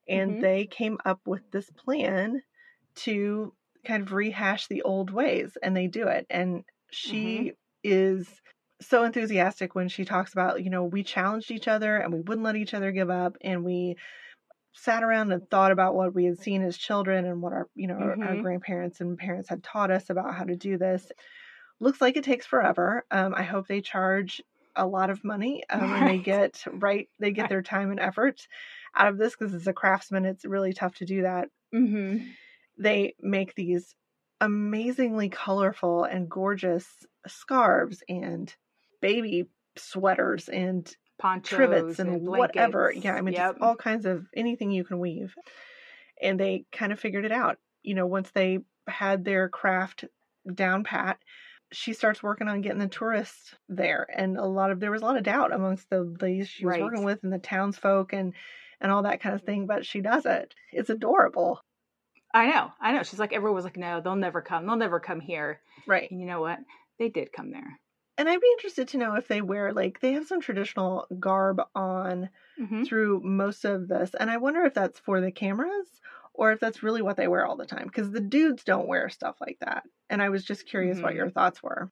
[0.08, 0.40] and mm-hmm.
[0.40, 2.42] they came up with this plan
[2.96, 3.52] to
[3.84, 7.48] kind of rehash the old ways and they do it and she mm-hmm.
[7.82, 8.28] is
[8.82, 12.44] so enthusiastic when she talks about you know we challenged each other and we wouldn't
[12.44, 13.96] let each other give up and we
[14.72, 17.86] sat around and thought about what we had seen as children and what our you
[17.86, 18.22] know mm-hmm.
[18.22, 18.42] our, our, mm-hmm.
[18.42, 21.10] grandparents and parents had taught us about how to do this
[21.80, 24.40] looks like it takes forever um, i hope they charge
[24.76, 26.02] a lot of money um, right.
[26.02, 28.46] and they get right they get their time and effort
[28.94, 32.24] out of this because as a craftsman it's really tough to do that mm-hmm.
[32.78, 33.94] they make these
[34.40, 36.86] amazingly colorful and gorgeous
[37.26, 38.54] scarves and
[39.02, 43.52] baby sweaters and ponchos trivets and, and whatever yeah i mean yep.
[43.52, 45.34] just all kinds of anything you can weave
[46.22, 50.04] and they kind of figured it out you know once they had their craft
[50.54, 51.18] down pat
[51.72, 55.04] she starts working on getting the tourists there and a lot of there was a
[55.04, 56.82] lot of doubt amongst the ladies she was right.
[56.82, 58.32] working with and the townsfolk and
[58.80, 60.54] and all that kind of thing, but she does it.
[60.72, 61.60] It's adorable.
[62.32, 63.02] I know, I know.
[63.02, 64.66] She's like, everyone was like, no, they'll never come.
[64.66, 65.60] They'll never come here.
[65.86, 66.10] Right.
[66.10, 66.58] And you know what?
[66.98, 67.78] They did come there.
[68.18, 71.62] And I'd be interested to know if they wear, like, they have some traditional garb
[71.74, 72.28] on
[72.60, 72.84] mm-hmm.
[72.84, 74.10] through most of this.
[74.18, 75.88] And I wonder if that's for the cameras
[76.34, 77.86] or if that's really what they wear all the time.
[77.86, 79.84] Because the dudes don't wear stuff like that.
[80.10, 81.04] And I was just curious mm-hmm.
[81.06, 81.90] what your thoughts were.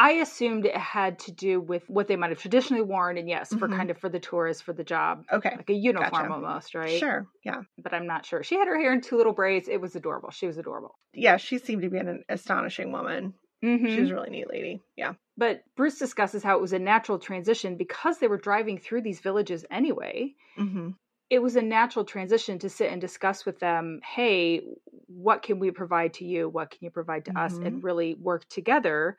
[0.00, 3.50] I assumed it had to do with what they might have traditionally worn, and yes,
[3.50, 3.76] for mm-hmm.
[3.76, 5.24] kind of for the tourist for the job.
[5.30, 6.32] Okay, like a uniform gotcha.
[6.32, 6.98] almost, right?
[6.98, 7.60] Sure, yeah.
[7.76, 8.42] But I'm not sure.
[8.42, 9.68] She had her hair in two little braids.
[9.68, 10.30] It was adorable.
[10.30, 10.98] She was adorable.
[11.12, 13.34] Yeah, she seemed to be an astonishing woman.
[13.64, 13.86] Mm-hmm.
[13.86, 14.80] She was a really neat lady.
[14.96, 15.14] Yeah.
[15.36, 19.20] But Bruce discusses how it was a natural transition because they were driving through these
[19.20, 20.34] villages anyway.
[20.58, 20.90] Mm-hmm.
[21.28, 24.00] It was a natural transition to sit and discuss with them.
[24.04, 24.62] Hey,
[25.06, 26.48] what can we provide to you?
[26.48, 27.54] What can you provide to us?
[27.54, 27.86] And mm-hmm.
[27.86, 29.16] really work together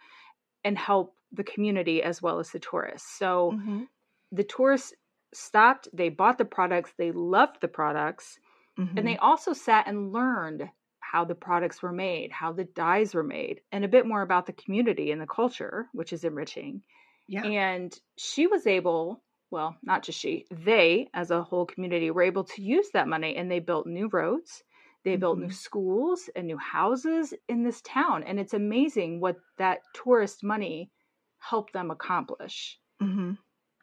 [0.64, 3.18] and help the community as well as the tourists.
[3.18, 3.84] So mm-hmm.
[4.32, 4.94] the tourists
[5.34, 8.38] stopped, they bought the products, they loved the products,
[8.78, 8.98] mm-hmm.
[8.98, 9.26] and they mm-hmm.
[9.26, 10.70] also sat and learned
[11.12, 14.46] how the products were made, how the dyes were made, and a bit more about
[14.46, 16.82] the community and the culture, which is enriching.
[17.28, 17.44] Yeah.
[17.44, 22.46] And she was able, well, not just she, they as a whole community were able
[22.46, 24.64] to use that money and they built new roads
[25.04, 25.20] they mm-hmm.
[25.20, 25.54] built new mm-hmm.
[25.54, 28.24] schools and new houses in this town.
[28.24, 30.92] And it's amazing what that tourist money
[31.40, 32.78] helped them accomplish.
[33.02, 33.34] Mm-hmm.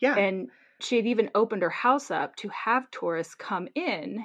[0.00, 0.16] Yeah.
[0.16, 0.48] And
[0.80, 4.24] she had even opened her house up to have tourists come in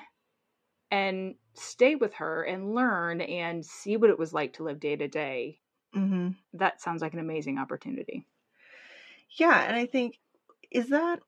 [0.92, 4.96] and stay with her and learn and see what it was like to live day
[4.96, 5.62] to day.
[5.94, 8.28] hmm That sounds like an amazing opportunity.
[9.38, 10.20] Yeah, and I think
[10.72, 11.22] is that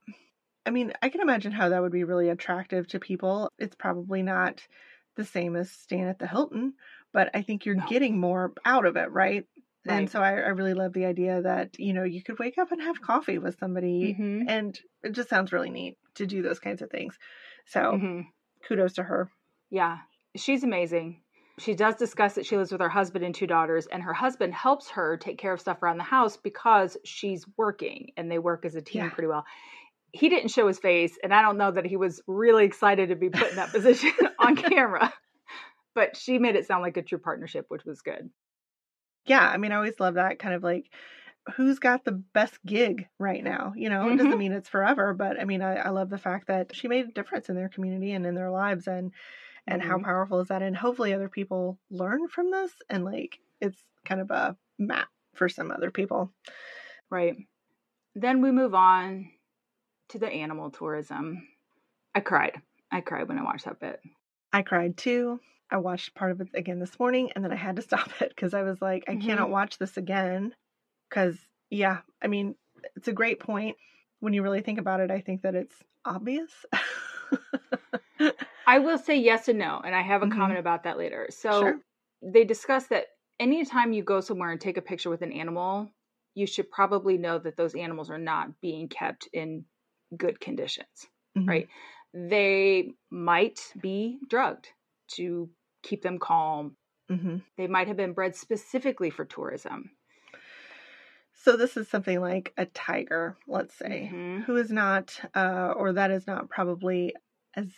[0.66, 3.52] I mean, I can imagine how that would be really attractive to people.
[3.60, 4.68] It's probably not
[5.16, 6.76] the same as staying at the Hilton,
[7.14, 7.86] but I think you're No.
[7.88, 9.46] getting more out of it, right?
[9.88, 12.72] And so I, I really love the idea that, you know, you could wake up
[12.72, 14.48] and have coffee with somebody Mhm.
[14.48, 17.18] and it just sounds really neat to do those kinds of things.
[17.66, 18.34] So Mhm.
[18.68, 19.32] kudos to her.
[19.70, 20.02] Yeah,
[20.36, 21.22] she's amazing.
[21.58, 24.54] She does discuss that she lives with her husband and two daughters, and her husband
[24.54, 28.66] helps her take care of stuff around the house because she's working and they work
[28.66, 29.12] as a team Yeah.
[29.12, 29.46] pretty well.
[30.14, 33.16] He didn't show his face, and I don't know that he was really excited to
[33.16, 35.14] be put in that position on camera,
[35.96, 38.30] but she made it sound like a true partnership, which was good.
[39.26, 40.94] Yeah, I mean, I always love that kind of like
[41.56, 43.74] who's got the best gig right now.
[43.76, 44.38] You know, it doesn't Mhm.
[44.38, 47.12] mean it's forever, but I mean, I, I love the fact that she made a
[47.12, 49.12] difference in their community and in their lives, and
[49.68, 50.04] and how Mhm.
[50.04, 50.62] powerful is that?
[50.62, 55.50] And hopefully, other people learn from this, and like it's kind of a map for
[55.50, 56.34] some other people.
[57.10, 57.36] Right.
[58.16, 59.32] Then we move on
[60.10, 61.48] to the animal tourism.
[62.16, 62.62] I cried.
[62.92, 64.02] I cried when I watched that bit.
[64.54, 65.40] I cried too.
[65.70, 68.30] I watched part of it again this morning, and then I had to stop it
[68.30, 69.22] because I was like, I Mhm.
[69.26, 70.56] cannot watch this again.
[71.10, 72.56] Because yeah, I mean,
[72.96, 73.78] it's a great point.
[74.22, 76.66] When you really think about it, I think that it's obvious.
[78.68, 80.36] I will say yes and no, and I have a Mhm.
[80.36, 81.28] comment about that later.
[81.30, 81.82] So Sure.
[82.22, 83.08] they discuss that
[83.40, 85.92] anytime you go somewhere and take a picture with an animal,
[86.34, 89.66] you should probably know that those animals are not being kept in
[90.18, 91.48] good conditions, Mhm.
[91.48, 91.68] right?
[92.14, 94.70] They might be drugged
[95.16, 95.50] to
[95.84, 96.78] keep them calm.
[97.10, 99.92] hmm They might have been bred specifically for tourism.
[101.34, 104.46] So this is something like a tiger, let's say, Mhm.
[104.46, 107.14] who is not, uh, or that is not probably
[107.56, 107.72] as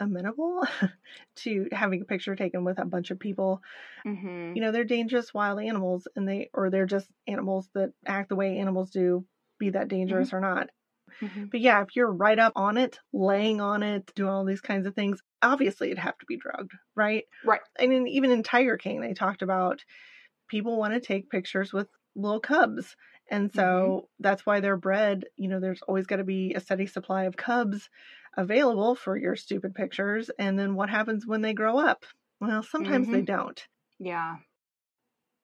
[0.00, 0.62] amenable
[1.36, 3.62] to having a picture taken with a bunch of people.
[4.04, 4.54] Mhm.
[4.54, 8.36] You know, they're dangerous wild animals, and they, or they're just animals that act the
[8.36, 9.26] way animals do,
[9.58, 10.68] be that dangerous or not.
[11.20, 11.50] Mhm.
[11.50, 14.86] But yeah, if you're right up on it, laying on it, doing all these kinds
[14.86, 17.24] of things, obviously it'd have to be drugged, right?
[17.44, 17.60] Right.
[17.78, 19.84] And mean, even in Tiger King, they talked about
[20.48, 22.96] people want to take pictures with little cubs.
[23.30, 25.24] And so that's why they're bred.
[25.36, 27.88] You know, there's always got to be a steady supply of cubs
[28.36, 30.30] available for your stupid pictures.
[30.38, 32.04] And then what happens when they grow up?
[32.40, 33.62] Well, sometimes they don't.
[33.98, 34.38] Yeah.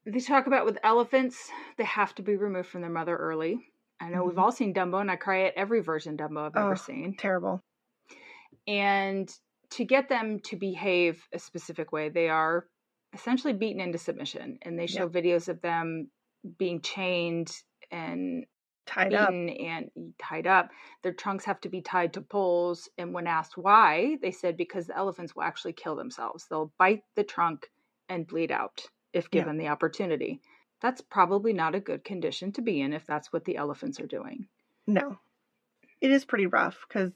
[0.04, 3.72] They talk about with elephants, they have to be removed from their mother early.
[4.00, 4.42] I know we've Mhm.
[4.42, 7.14] all seen Dumbo, and I cry at every version Dumbo I've ever Oh, seen.
[7.16, 7.60] Terrible.
[8.66, 9.32] And
[9.70, 12.68] to get them to behave a specific way, they are
[13.12, 14.58] essentially beaten into submission.
[14.62, 16.10] And they show videos of them
[16.58, 17.52] being chained
[17.90, 18.46] and
[18.88, 19.30] Tied up.
[19.30, 20.70] and tied up.
[21.02, 22.88] Their trunks have to be tied to poles.
[22.96, 26.46] And when asked why, they said because the elephants will actually kill themselves.
[26.48, 27.70] They'll bite the trunk
[28.08, 29.42] and bleed out if Yeah.
[29.42, 30.40] given the opportunity.
[30.80, 34.06] That's probably not a good condition to be in if that's what the elephants are
[34.06, 34.48] doing.
[34.86, 35.18] No.
[36.00, 37.12] It is pretty rough because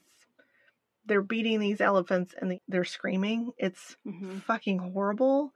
[1.05, 3.51] they're beating these elephants and they- they're screaming.
[3.57, 5.53] It's hmm fucking horrible.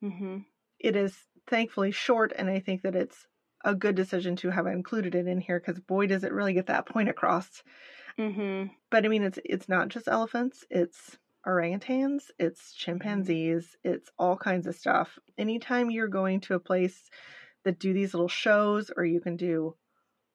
[0.00, 0.38] hmm
[0.78, 3.26] It is thankfully short, and I think that it's
[3.64, 6.66] a good decision to have included it in here because boy, does it really get
[6.66, 7.62] that point across.
[8.18, 14.36] hmm But I mean, it's it's not just elephants; it's orangutans, it's chimpanzees, it's all
[14.36, 15.18] kinds of stuff.
[15.36, 17.10] Anytime you're going to a place
[17.64, 19.76] that do these little shows, or you can do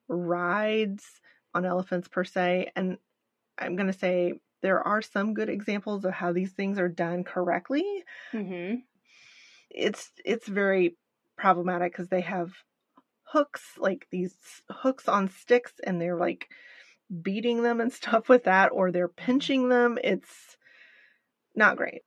[0.10, 1.22] rides
[1.56, 3.00] on elephants per se, and
[3.60, 7.24] I'm going to say there are some good examples of how these things are done
[7.24, 8.06] correctly.
[8.34, 8.86] hmm
[9.70, 10.98] It's it's very
[11.38, 12.54] problematic because they have
[13.34, 14.36] hooks like these
[14.70, 16.48] hooks on sticks and they're like
[17.22, 20.58] beating them and stuff with that or they're pinching them it's
[21.56, 22.02] not great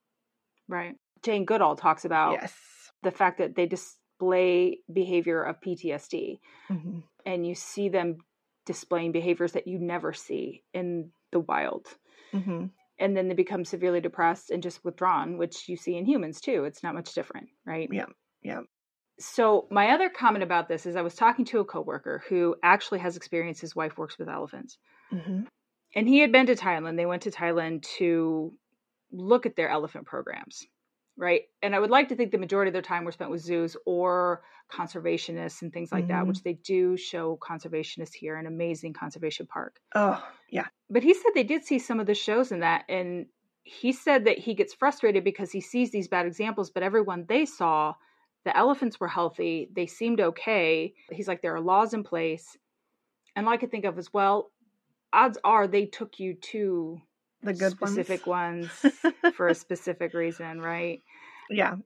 [0.69, 0.95] Right.
[1.23, 2.53] Jane Goodall talks about yes
[3.03, 6.39] the fact that they display behavior of PTSD.
[6.69, 7.03] Mhm.
[7.25, 8.17] and you see them
[8.65, 11.85] displaying behaviors that you never see in the wild.
[12.33, 12.71] Mhm.
[12.99, 16.65] And then they become severely depressed and just withdrawn, which you see in humans too.
[16.65, 17.87] It's not much different, right?
[17.91, 18.07] Yeah,
[18.41, 18.61] yeah.
[19.19, 22.99] So, my other comment about this is I was talking to a coworker who actually
[22.99, 23.59] has experience.
[23.59, 24.77] His wife works with elephants.
[25.11, 25.47] Mhm.
[25.95, 26.97] And he had been to Thailand.
[26.97, 28.53] They went to Thailand to
[29.11, 30.67] look at their elephant programs,
[31.15, 31.43] right?
[31.63, 33.75] And I would like to think the majority of their time were spent with zoos
[33.85, 36.27] or conservationists and things like that, Mhm.
[36.27, 39.79] which they do show conservationists here, an amazing conservation park.
[39.95, 42.85] oh yeah But he said they did see some of the shows in that.
[42.89, 43.27] And
[43.63, 47.45] he said that he gets frustrated because he sees these bad examples, but everyone they
[47.45, 47.95] saw,
[48.47, 49.69] the elephants were healthy.
[49.73, 50.95] They seemed okay.
[51.11, 52.57] He's like, there are laws in place.
[53.35, 54.51] And all I could think of as well,
[55.13, 57.01] odds are they took you to
[57.41, 58.85] the good specific ones, ones
[59.29, 61.03] for a specific reason, right?
[61.49, 61.77] yeah,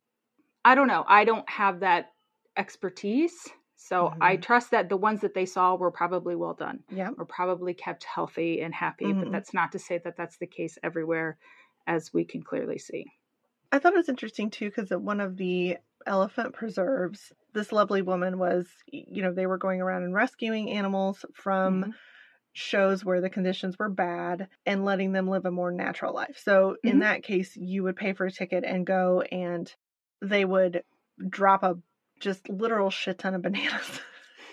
[0.65, 1.04] I don't know.
[1.08, 2.13] I don't have that
[2.58, 3.50] expertise.
[3.76, 4.38] So I Mhm.
[4.38, 7.12] trust that the ones that they saw were probably well done, yeah.
[7.17, 9.13] were probably kept healthy and happy.
[9.13, 9.32] But Mhm.
[9.32, 11.38] that's not to say that that's the case everywhere,
[11.88, 13.06] as we can clearly see.
[13.71, 18.39] I thought it was interesting too because one of the elephant preserves, this lovely woman
[18.39, 21.93] was, you know, they were going around and rescuing animals from Mhm.
[22.53, 26.37] shows where the conditions were bad and letting them live a more natural life.
[26.37, 26.99] So in Mhm.
[26.99, 29.73] that case, you would pay for a ticket and go, and
[30.21, 30.83] they would
[31.29, 31.77] drop a
[32.19, 33.99] just literal shit ton of bananas.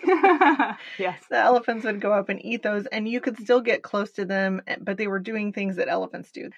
[0.97, 1.23] yes.
[1.29, 4.25] the elephants would go up and eat those, and you could still get close to
[4.25, 6.49] them, eh, but they were doing things that elephants do.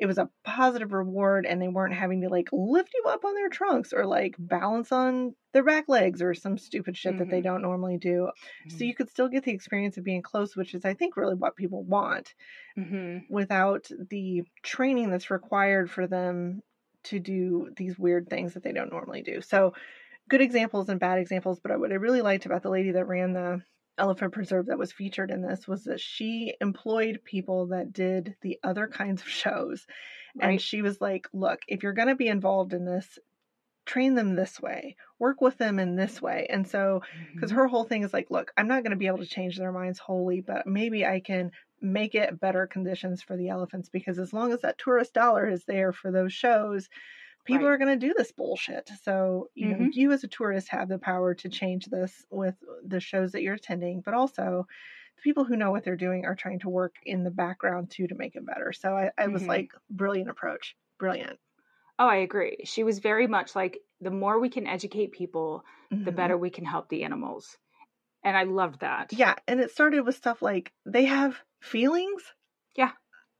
[0.00, 3.34] It was a positive reward, and they weren't having to like lift you up on
[3.34, 7.40] their trunks or like balance on their back legs or some stupid shit that they
[7.40, 7.42] Mhm.
[7.42, 8.30] don't normally do.
[8.68, 11.34] So you could still get the experience of being close, which is, I think, really
[11.36, 12.34] what people want
[12.76, 16.62] hmm without the training that's required for them
[17.04, 19.40] to do these weird things that they don't normally do.
[19.40, 19.74] So,
[20.30, 21.60] good examples and bad examples.
[21.60, 23.62] But what I really liked about the lady that ran the
[24.00, 28.58] elephant preserve that was featured in this was that she employed people that did the
[28.64, 29.86] other kinds of shows.
[30.40, 33.18] And she was like, look, if you're going to be involved in this,
[33.86, 36.46] train them this way, work with them in this way.
[36.50, 37.00] And so,
[37.34, 37.52] because Mhm.
[37.52, 39.72] her whole thing is like, look, I'm not going to be able to change their
[39.72, 44.32] minds wholly, but maybe I can make it better conditions for the elephants because as
[44.32, 46.88] long as that tourist dollar is there for those shows,
[47.44, 47.68] people Right.
[47.68, 48.90] are going to do this bullshit.
[49.02, 49.90] So, you know, Mhm.
[49.92, 53.54] you as a tourist have the power to change this with the shows that you're
[53.54, 54.66] attending, but also
[55.16, 58.06] the people who know what they're doing are trying to work in the background too
[58.08, 58.72] to make it better.
[58.72, 59.48] So I, I was Mhm.
[59.48, 60.76] like, brilliant approach.
[60.98, 61.40] Brilliant.
[62.00, 62.56] Oh, I agree.
[62.64, 65.64] She was very much like the more we can educate people,
[66.04, 66.10] the Mhm.
[66.12, 67.58] better we can help the animals.
[68.24, 69.12] And I loved that.
[69.12, 72.34] Yeah, and it started with stuff like they have feelings.
[72.76, 72.92] Yeah.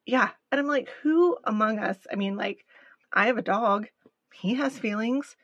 [0.07, 0.33] Yeah.
[0.51, 2.07] And I'm like, who among us?
[2.11, 2.67] I mean, like,
[3.13, 3.89] I have a dog.
[4.35, 5.37] He has feelings.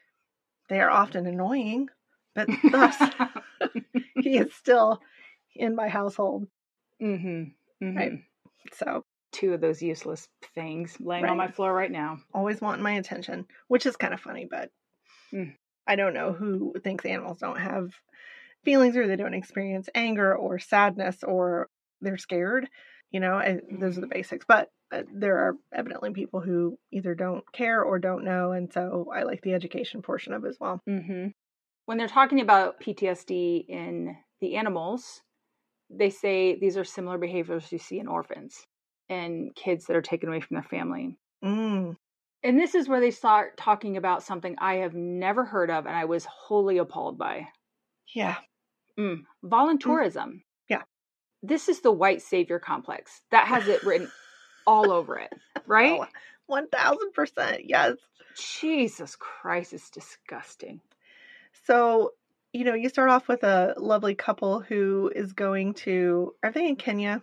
[0.68, 1.88] They are often annoying,
[2.34, 2.96] but thus
[4.16, 5.00] he is still
[5.54, 6.46] in my household.
[7.02, 7.84] mm-hmm.
[7.84, 7.96] Mm-hmm.
[7.96, 8.12] Right.
[8.72, 12.18] So Two of those useless things laying on my floor right now.
[12.32, 14.70] always wanting my attention, which is kind of funny, but
[15.32, 15.54] Mm.
[15.88, 17.90] I don't know who thinks animals don't have
[18.64, 21.68] feelings or they don't experience anger or sadness or
[22.00, 22.68] they're scared.
[23.10, 24.44] You know, and those are the basics.
[24.46, 28.52] But uh, there are evidently people who either don't care or don't know.
[28.52, 30.80] And so I like the education portion of it as well.
[30.88, 31.28] Mm-hmm.
[31.86, 35.22] When they're talking about PTSD in the animals,
[35.90, 38.66] they say these are similar behaviors you see in orphans
[39.08, 41.16] and kids that are taken away from their family.
[41.44, 41.96] Mm,
[42.42, 45.94] And this is where they start talking about something I have never heard of and
[45.94, 47.46] I was wholly appalled by
[48.14, 48.36] yeah.
[48.98, 50.14] mm, voluntourism.
[50.14, 50.45] Yeah.
[51.46, 54.10] This is the white savior complex that has it written
[54.66, 55.32] all over it,
[55.66, 56.00] right?
[56.00, 56.06] Oh,
[56.50, 57.60] 1000%.
[57.64, 57.94] Yes.
[58.36, 60.80] Jesus Christ, it's disgusting.
[61.66, 62.12] So,
[62.52, 66.68] you know, you start off with a lovely couple who is going to, are they
[66.68, 67.22] in Kenya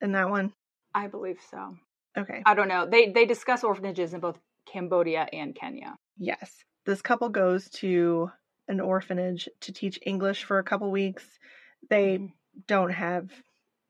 [0.00, 0.52] in that one?
[0.94, 1.76] I believe so.
[2.16, 2.42] Okay.
[2.44, 2.86] I don't know.
[2.86, 5.96] They they discuss orphanages in both Cambodia and Kenya.
[6.18, 6.64] Yes.
[6.86, 8.30] This couple goes to
[8.66, 11.24] an orphanage to teach English for a couple weeks.
[11.88, 12.32] They Mhm.
[12.66, 13.30] Don't have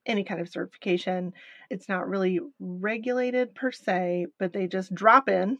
[0.06, 1.32] any kind of certification.
[1.70, 5.58] It's not really regulated per se, but they just drop in,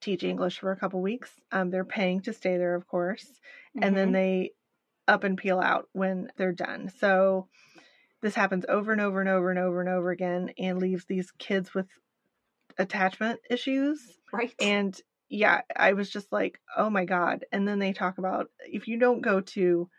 [0.00, 1.40] teach English for a couple weeks.
[1.52, 3.40] Um, they're paying to stay there, of course,
[3.82, 4.12] and then Mhm.
[4.12, 4.52] they
[5.08, 6.88] up and peel out when they're done.
[6.90, 7.48] So
[8.22, 11.32] this happens over and over and over and over and over again and leaves these
[11.32, 11.88] kids with
[12.78, 14.56] attachment issues right.
[14.60, 17.46] and yeah, I was just like, oh my God.
[17.50, 19.90] And then they talk about if you don't go to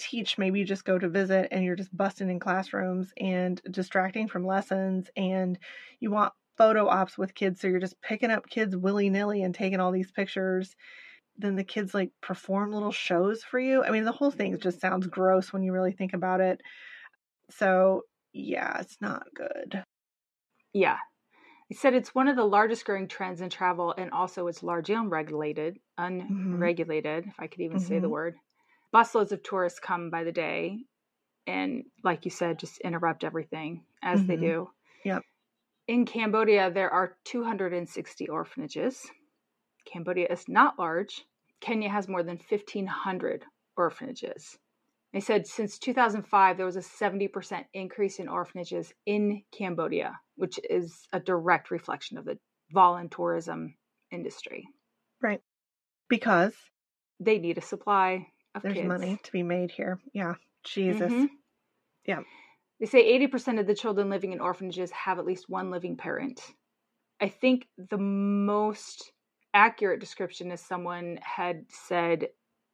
[0.00, 4.28] teach, maybe you just go to visit and you're just busting in classrooms and distracting
[4.28, 5.58] from lessons and
[6.00, 7.60] you want photo ops with kids.
[7.60, 10.76] So you're just picking up kids willy nilly and taking all these pictures.
[11.36, 13.84] Then the kids like perform little shows for you.
[13.84, 16.62] I mean, the whole thing just sounds gross when you really think about it.
[17.50, 19.84] So yeah, it's not good.
[20.72, 20.98] yeah.
[21.68, 24.94] He said it's one of the largest growing trends in travel and also it's largely
[24.96, 28.10] unregulated, unregulated, if I could even say the Mhm.
[28.10, 28.38] word.
[28.94, 30.84] Busloads of tourists come by the day
[31.46, 34.42] and like you said, just interrupt everything as they Mhm.
[34.42, 34.70] do.
[35.04, 35.24] Yep.
[35.86, 39.10] In Cambodia, there are 260 orphanages.
[39.86, 41.26] Cambodia is not large.
[41.60, 43.44] Kenya has more than 1,500
[43.76, 44.58] orphanages.
[45.12, 51.08] They said since 2005, there was a 70% increase in orphanages in Cambodia, which is
[51.12, 52.38] a direct reflection of the
[52.74, 53.76] voluntourism
[54.10, 54.68] industry.
[55.22, 55.42] Right.
[56.08, 56.56] Because
[57.20, 58.32] They need a supply
[58.62, 58.88] there's kids.
[58.88, 60.00] money to be made here.
[60.12, 60.34] Yeah.
[60.64, 61.12] Jesus.
[61.12, 61.28] Mhm.
[62.06, 62.20] Yeah.
[62.78, 66.54] They say 80% of the children living in orphanages have at least one living parent.
[67.20, 69.12] I think the most
[69.52, 72.28] accurate description is someone had said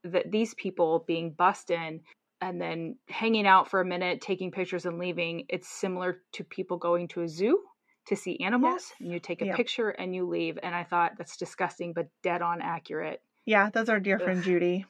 [0.04, 2.00] that these people being bussed in
[2.40, 6.76] and then hanging out for a minute, taking pictures and leaving, it's similar to people
[6.76, 7.60] going to a zoo
[8.06, 8.74] to see animals.
[8.74, 8.94] Yes.
[9.00, 9.56] And you take a Yeah.
[9.56, 10.58] picture and you leave.
[10.62, 13.22] And I thought that's disgusting, but dead on accurate.
[13.46, 14.84] Yeah, that's our dear friend Judy,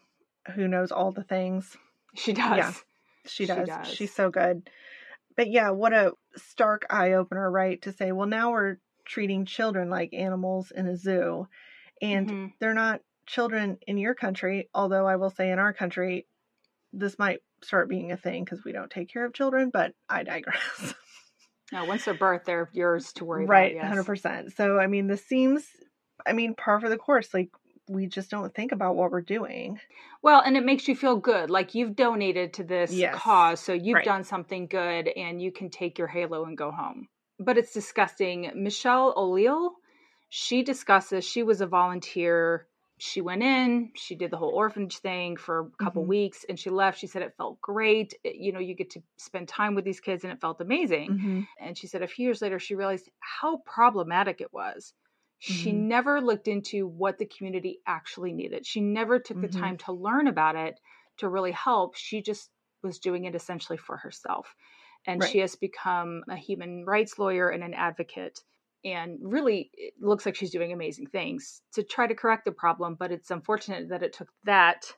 [0.54, 1.76] who knows all the things.
[2.14, 2.56] She does.
[2.56, 2.72] Yeah.
[3.26, 3.68] She She does.
[3.68, 3.88] does.
[3.88, 4.68] She's so good.
[5.36, 7.80] But yeah, what a stark eye opener, right?
[7.82, 11.48] To say, well, now we're treating children like animals in a zoo.
[12.00, 12.52] And Mhm.
[12.58, 16.26] they're not children in your country, although I will say in our country,
[16.92, 20.22] this might start being a thing because we don't take care of children, but I
[20.22, 20.94] digress.
[21.72, 23.92] No, once they're birthed, they're yours to worry right, about.
[23.96, 24.06] yes.
[24.06, 24.52] 100%.
[24.52, 25.66] So, I mean, this seems,
[26.24, 27.34] I mean, par for the course.
[27.34, 27.48] Like,
[27.88, 29.78] we just don't think about what we're doing.
[30.22, 31.50] Well, and it makes you feel good.
[31.50, 33.14] Like you've donated to this Yes.
[33.14, 34.04] cause, so you've Right.
[34.04, 37.08] done something good and you can take your halo and go home.
[37.38, 38.50] But it's disgusting.
[38.54, 39.76] Michelle O'Leal,
[40.28, 42.66] she discusses, she was a volunteer.
[42.98, 46.08] She went in, she did the whole orphanage thing for a couple Mhm.
[46.08, 46.98] weeks and she left.
[46.98, 48.14] She said it felt great.
[48.24, 51.10] It- you know, you get to spend time with these kids and it felt amazing.
[51.10, 51.40] Mm-hmm.
[51.60, 54.94] And she said a few years later, she realized how problematic it was.
[55.38, 55.86] She Mhm.
[55.88, 58.66] never looked into what the community actually needed.
[58.66, 59.48] She never took the Mhm.
[59.48, 60.80] time to learn about it
[61.18, 61.94] to really help.
[61.96, 62.50] She just
[62.82, 64.54] was doing it essentially for herself.
[65.06, 68.42] And she has become a human rights lawyer and an advocate.
[68.84, 72.94] And really, it looks like she's doing amazing things to try to correct the problem.
[72.94, 74.92] But it's unfortunate that it took that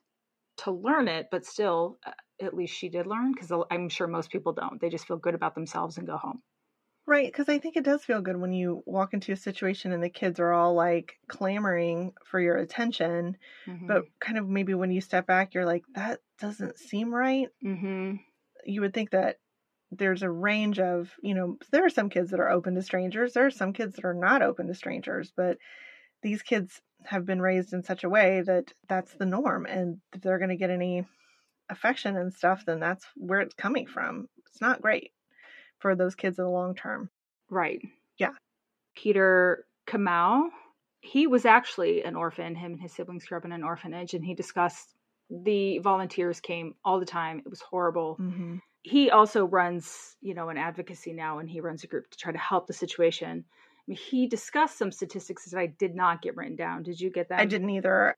[0.59, 1.29] to learn it.
[1.31, 4.81] But still, uh, at least she did learn because I'm sure most people don't.
[4.81, 6.43] They just feel good about themselves and go home.
[7.09, 10.03] Right, because I think it does feel good when you walk into a situation and
[10.03, 13.39] the kids are all like clamoring for your attention.
[13.87, 17.49] But kind of maybe when you step back, you're like, that doesn't seem right.
[17.65, 18.17] Mm-hmm.
[18.67, 19.39] You would think that
[19.91, 23.33] there's a range of, you know, there are some kids that are open to strangers,
[23.33, 25.57] there are some kids that are not open to strangers, but
[26.23, 29.65] these kids have been raised in such a way that that's the norm.
[29.65, 31.07] And if they're going to get any
[31.71, 34.29] affection and stuff, then that's where it's coming from.
[34.47, 35.13] It's not great
[35.79, 37.11] for those kids in the long term.
[37.51, 37.81] Right.
[38.19, 38.31] Yeah.
[38.97, 40.49] Peter Kamau,
[41.01, 42.55] he was actually an orphan.
[42.55, 44.95] Him and his siblings grew up in an orphanage, and he discussed
[45.31, 47.39] the volunteers came all the time.
[47.39, 48.17] It was horrible.
[48.21, 48.57] Mm-hmm.
[48.83, 52.33] He also runs, you know, an advocacy now, and he runs a group to try
[52.33, 53.45] to help the situation.
[53.49, 56.83] I mean, he discussed some statistics that I did not get written down.
[56.83, 57.41] Did you get that?
[57.41, 58.15] I didn't either.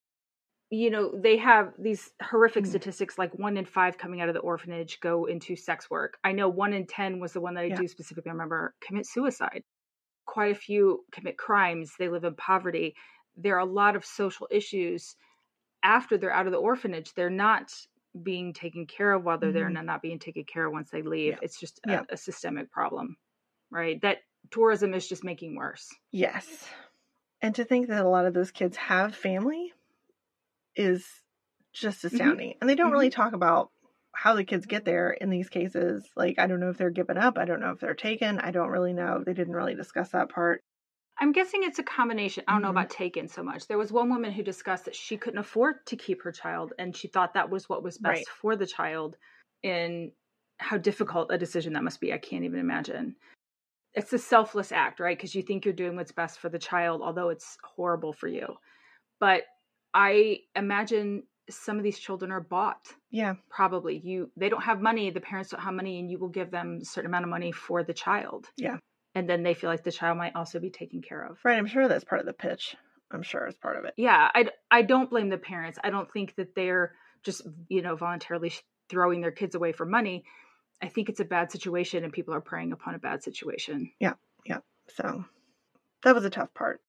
[0.71, 2.69] You know they have these horrific Mm.
[2.69, 6.33] statistics like one in five coming out of the orphanage go into sex work i
[6.33, 7.77] know one in ten was the one that i Yeah.
[7.77, 9.65] do specifically remember commit suicide
[10.27, 12.95] quite a few commit crimes they live in poverty
[13.37, 15.17] there are a lot of social issues
[15.83, 17.73] after they're out of the orphanage they're not
[18.23, 19.69] being taken care of while they're there Mhm.
[19.69, 21.39] and they're not being taken care of once they leave Yeah.
[21.43, 22.05] it's just a, Yeah.
[22.11, 23.17] a systemic problem
[23.71, 24.19] right that
[24.51, 26.69] tourism is just making worse Yes.
[27.43, 29.73] And to think that a lot of those kids have family
[30.81, 31.07] is
[31.73, 32.55] just astounding.
[32.61, 33.71] And they don't really talk about
[34.15, 36.09] how the kids get there in these cases.
[36.17, 37.39] Like, I don't know if they're given up.
[37.39, 38.39] I don't know if they're taken.
[38.41, 39.23] I don't really know.
[39.25, 40.61] They didn't really discuss that part.
[41.19, 42.45] I'm guessing it's a combination.
[42.49, 42.83] I don't know Mhm.
[42.83, 43.67] about taken so much.
[43.67, 46.97] There was one woman who discussed that she couldn't afford to keep her child and
[46.97, 48.29] she thought that was what was best Right.
[48.29, 49.17] for the child
[49.63, 50.13] and
[50.59, 52.13] how difficult a decision that must be.
[52.13, 53.17] I can't even imagine.
[53.95, 55.17] It's a selfless act, right?
[55.17, 58.57] Because you think you're doing what's best for the child, although it's horrible for you.
[59.19, 59.43] But
[59.95, 63.35] I imagine some of these children are bought Yeah.
[63.49, 66.51] probably you they don't have money the parents don't have money and you will give
[66.53, 68.77] them a certain amount of money for the child Yeah.
[69.17, 71.59] and then they feel like the child might also be taken care of Right.
[71.59, 72.77] I'm sure that's part of the pitch.
[73.11, 73.95] I'm sure it's part of it.
[73.97, 77.97] yeah i, I don't blame the parents i don't think that they're just you know
[77.97, 78.53] voluntarily
[78.89, 80.23] throwing their kids away for money
[80.81, 84.15] i think it's a bad situation and people are preying upon a bad situation Yeah.
[84.47, 84.59] Yeah.
[84.95, 85.25] So
[86.05, 86.81] that was a tough part.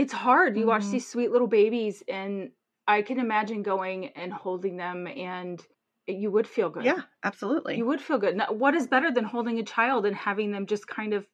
[0.00, 0.90] It's hard you watch Mhm.
[0.90, 2.50] these sweet little babies and
[2.86, 5.66] i can imagine going and holding them and
[6.06, 7.76] you would feel good Yeah, absolutely.
[7.76, 8.36] You would feel good.
[8.36, 11.26] Now, what is better than holding a child and having them just kind of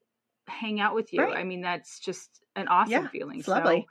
[0.49, 1.21] hang out with you?
[1.21, 1.37] Right.
[1.37, 3.39] I mean, that's just an awesome Yeah, feeling.
[3.41, 3.87] it's lovely.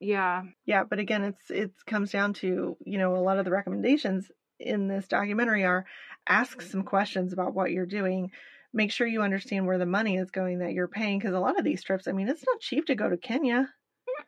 [0.00, 0.44] Yeah.
[0.66, 4.30] Yeah, but again, it's it comes down to you know a lot of the recommendations
[4.58, 5.86] in this documentary are
[6.28, 8.30] ask some questions about what you're doing.
[8.72, 11.58] Make sure you understand where the money is going that you're paying because a lot
[11.58, 13.68] of these trips, I mean, it's not cheap to go to Kenya.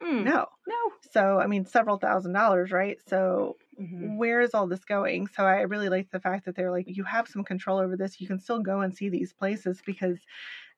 [0.03, 0.33] Mm-mm.
[0.33, 0.77] No, No.
[1.01, 2.99] so I mean, several thousand dollars, right?
[3.09, 4.15] So Mhm.
[4.17, 5.27] where is all this going?
[5.29, 8.21] So I really like the fact that they're like, you have some control over this.
[8.21, 10.19] You can still go and see these places because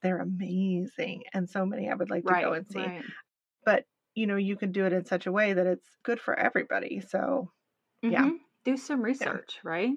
[0.03, 3.07] they're amazing, and so many I would like to go and see right.
[3.65, 6.35] but you know you can do it in such a way that it's good for
[6.39, 7.51] everybody so
[8.09, 8.29] Yeah.
[8.29, 8.39] Mhm.
[8.65, 9.97] Do some research, right?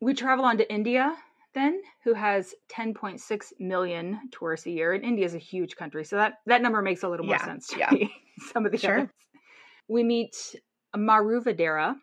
[0.00, 1.16] We travel on to India
[1.54, 4.92] then, who has 10.6 million tourists a year.
[4.94, 7.38] And India is a huge country, so that, that number makes a little more Yeah,
[7.38, 7.94] sense to yeah.
[7.94, 8.12] me.
[8.40, 8.98] Some of the Sure.
[8.98, 9.10] others.
[9.88, 10.54] We meet
[10.96, 11.96] Maru Vadera.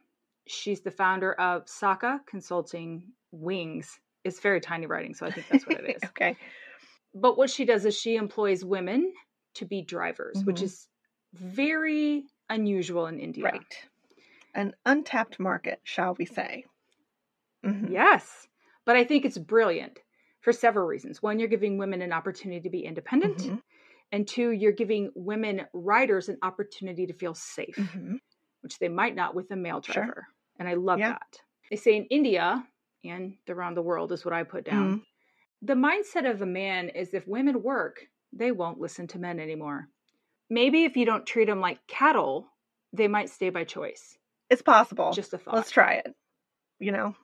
[0.47, 3.99] She's the founder of Sakha Consulting Wings.
[4.23, 6.03] It's very tiny writing, so I think that's what it is.
[6.09, 6.35] okay.
[7.13, 9.13] But what she does is she employs women
[9.55, 10.63] to be drivers, which Mhm.
[10.63, 10.87] is
[11.33, 13.45] very unusual in India.
[13.45, 13.87] Right.
[14.53, 16.65] An untapped market, shall we say.
[17.63, 17.89] Mhm.
[17.91, 18.47] Yes.
[18.85, 19.99] But I think it's brilliant
[20.41, 21.21] for several reasons.
[21.21, 23.37] One, you're giving women an opportunity to be independent.
[23.37, 23.61] Mhm.
[24.11, 28.19] And two, you're giving women riders an opportunity to feel safe, Mhm.
[28.61, 29.93] which they might not with a male Sure.
[29.93, 30.27] driver.
[30.59, 31.09] And I love Yeah.
[31.13, 31.41] that.
[31.69, 32.65] They say in India
[33.03, 34.99] and around the world is what I put down.
[34.99, 35.05] Mhm.
[35.63, 39.89] The mindset of a man is if women work, they won't listen to men anymore.
[40.49, 42.49] Maybe if you don't treat them like cattle,
[42.93, 44.17] they might stay by choice.
[44.49, 45.11] It's possible.
[45.11, 45.55] Just a thought.
[45.55, 46.15] Let's try it.
[46.79, 47.15] You know,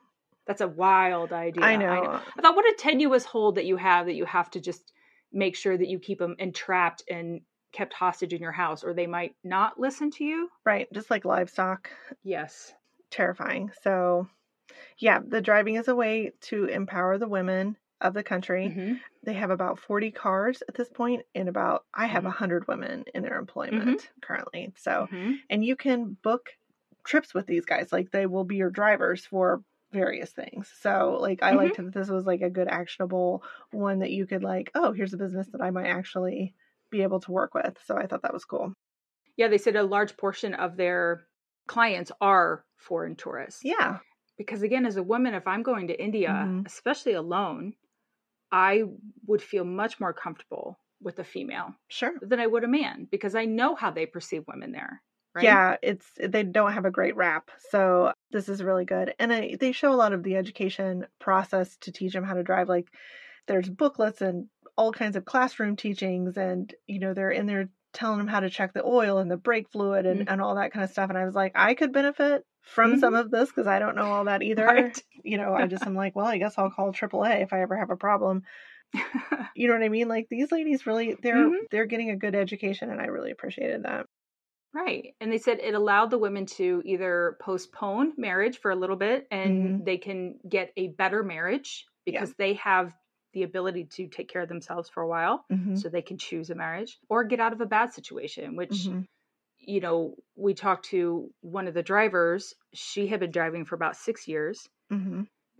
[0.46, 1.64] That's a wild idea.
[1.64, 2.20] I know.
[2.36, 4.92] I thought, what a tenuous hold that you have that you have to just
[5.34, 9.06] make sure that you keep them entrapped and kept hostage in your house, or they
[9.08, 10.50] might not listen to you.
[10.64, 10.90] Right.
[10.92, 11.90] Just like livestock.
[12.24, 12.74] Yes.
[13.10, 13.70] Terrifying.
[13.82, 14.28] So,
[14.98, 18.76] yeah, the driving is a way to empower the women of the country.
[18.76, 19.04] Mhm.
[19.24, 22.30] They have about 40 cars at this point, and about, I have a Mhm.
[22.30, 24.72] 100 women in their employment currently.
[24.76, 25.44] So, Mhm.
[25.50, 26.50] and you can book
[27.04, 27.92] trips with these guys.
[27.92, 29.62] Like, they will be your drivers for
[29.94, 30.70] various things.
[30.80, 31.54] So, like, I Mhm.
[31.54, 35.14] liked that this was like a good, actionable one that you could, like, oh, here's
[35.14, 36.54] a business that I might actually
[36.90, 37.78] be able to work with.
[37.84, 38.74] So, I thought that was cool.
[39.36, 41.26] Yeah, they said a large portion of their
[41.66, 43.62] clients are foreign tourists.
[43.62, 44.00] Yeah.
[44.36, 46.66] Because again, as a woman, if I'm going to India, Mhm.
[46.66, 47.74] especially alone,
[48.52, 48.84] I
[49.26, 52.20] would feel much more comfortable with a female Sure.
[52.20, 55.02] than I would a man because I know how they perceive women there.
[55.34, 55.62] Right?
[55.64, 59.56] Yeah, it's they don't have a great rap, so this is really good, and I,
[59.58, 62.68] they show a lot of the education process to teach them how to drive.
[62.68, 62.94] Like,
[63.48, 68.18] there's booklets and all kinds of classroom teachings, and you know they're in there telling
[68.18, 70.28] them how to check the oil and the brake fluid and, Mhm.
[70.28, 71.10] and all that kind of stuff.
[71.10, 74.10] And I was like, I could benefit from some of this because I don't know
[74.12, 74.74] all that either.
[74.76, 75.02] Right.
[75.24, 77.76] You know, I just am like, well, I guess I'll call AAA if I ever
[77.76, 78.42] have a problem.
[79.54, 80.08] You know what I mean?
[80.08, 81.66] Like these ladies really, they're Mhm.
[81.70, 84.06] they're getting a good education, and I really appreciated that.
[84.74, 85.14] Right.
[85.20, 89.26] And they said it allowed the women to either postpone marriage for a little bit
[89.30, 92.12] and they can get a better marriage Mm-hmm.
[92.12, 92.20] Yeah.
[92.20, 92.92] because they have
[93.32, 95.46] the ability to take care of themselves for a while.
[95.50, 95.78] Mhm.
[95.78, 99.06] So they can choose a marriage or get out of a bad situation, which, Mhm.
[99.58, 102.52] you know, we talked to one of the drivers.
[102.74, 104.68] She had been driving for about six years.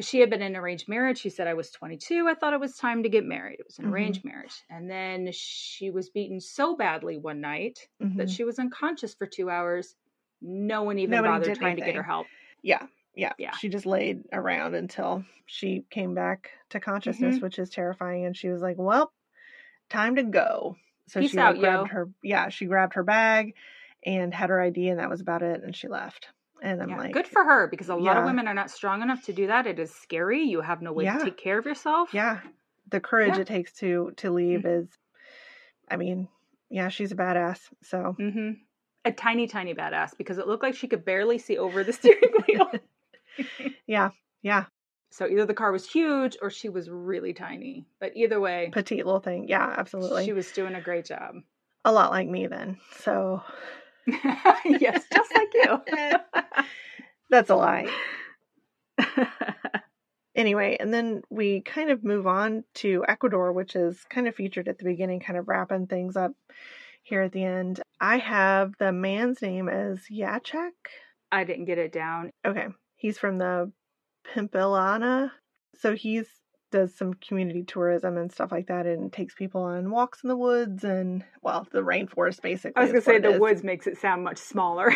[0.00, 1.18] She had been in an arranged marriage.
[1.18, 2.26] She said, I was 22.
[2.28, 3.60] I thought it was time to get married.
[3.60, 3.92] It was an Mhm.
[3.92, 4.54] arranged marriage.
[4.68, 8.36] And then she was beaten so badly one night that Mhm.
[8.36, 9.94] she was unconscious for two hours.
[10.40, 12.26] No one even Nobody bothered trying to get her help.
[12.62, 13.52] Yeah, yeah, Yeah.
[13.52, 17.44] She just laid around until she came back to consciousness, Mm-hmm.
[17.44, 18.24] which is terrifying.
[18.24, 19.12] And she was like, "Well,
[19.88, 20.76] time to go."
[21.06, 21.94] So Peace she out, grabbed yo.
[21.94, 22.10] her.
[22.22, 23.54] Yeah, she grabbed her bag
[24.04, 25.62] and had her ID, and that was about it.
[25.62, 26.30] And she left.
[26.64, 29.02] And I'm Yeah, like, good for her because a lot of women are not strong
[29.02, 29.66] enough to do that.
[29.66, 30.42] It is scary.
[30.42, 31.18] You have no way Yeah.
[31.18, 32.12] to take care of yourself.
[32.12, 32.40] Yeah,
[32.88, 33.32] the courage Yeah.
[33.34, 33.42] Mm-hmm.
[33.42, 34.88] it takes to to leave is,
[35.90, 36.28] I mean,
[36.70, 37.72] yeah, she's a badass.
[37.82, 38.52] So hmm
[39.04, 42.32] A tiny, tiny badass because it looked like she could barely see over the steering
[42.48, 42.70] wheel.
[43.86, 44.10] yeah,
[44.42, 44.66] yeah,
[45.10, 47.86] so either the car was huge or she was really tiny.
[48.00, 49.48] But either way, petite little thing.
[49.48, 50.24] Yeah, absolutely.
[50.24, 51.36] she was doing a great job.
[51.84, 52.78] a lot like me then.
[52.96, 53.42] So
[54.64, 55.78] yes, just like you.
[57.30, 57.88] that's a lie.
[60.34, 64.68] anyway, and then we kind of move on to Ecuador, which is kind of featured
[64.68, 66.32] at the beginning, kind of wrapping things up
[67.02, 67.80] here at the end.
[68.00, 70.70] I have the man's name as Yachek.
[71.30, 72.30] I didn't get it down.
[72.46, 73.72] Okay, he's from the
[74.34, 75.30] Pimpilala,
[75.78, 76.26] so he's
[76.74, 80.36] does some community tourism and stuff like that, and takes people on walks in the
[80.36, 82.72] woods and well, the rainforest basically.
[82.76, 84.92] I was going to say the woods makes it sound much smaller.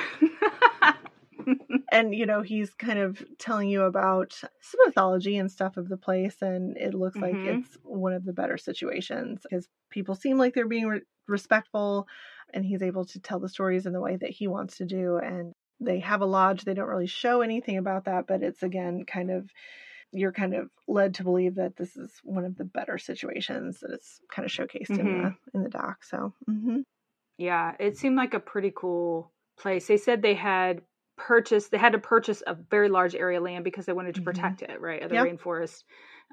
[1.92, 5.96] and you know he's kind of telling you about some mythology and stuff of the
[5.96, 7.60] place and it looks like Mhm.
[7.60, 12.06] it's one of the better situations because people seem like they're being re- respectful
[12.52, 15.16] and he's able to tell the stories in the way that he wants to do
[15.18, 19.04] and they have a lodge they don't really show anything about that but it's again
[19.06, 19.48] kind of
[20.12, 23.90] you're kind of led to believe that this is one of the better situations that
[23.92, 26.84] it's kind of showcased in the in the doc so mhm.
[27.38, 29.86] Yeah, it seemed like a pretty cool place.
[29.86, 30.82] They said they had
[31.16, 34.22] purchased, they had to purchase a very large area of land because they wanted to
[34.22, 34.22] Mhm.
[34.22, 35.18] protect it, right, of the Yep.
[35.18, 35.84] rainforest.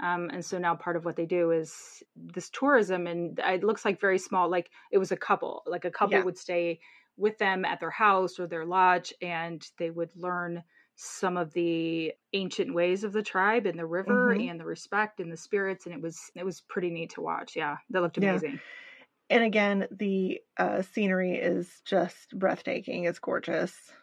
[0.02, 3.86] Um, and so now part of what they do is this tourism, and it looks
[3.86, 4.50] like very small.
[4.50, 6.24] Like it was a couple, like a couple Yeah.
[6.24, 6.80] would stay
[7.18, 10.64] with them at their house or their lodge, and they would learn
[10.96, 14.40] some of the ancient ways of the tribe and the river Mhm.
[14.40, 17.56] and the respect and the spirits and it was it was pretty neat to watch
[17.56, 18.42] yeah that looked Yeah.
[18.42, 18.62] amazing
[19.30, 23.06] And again, the uh, scenery is just breathtaking.
[23.06, 23.94] It's gorgeous.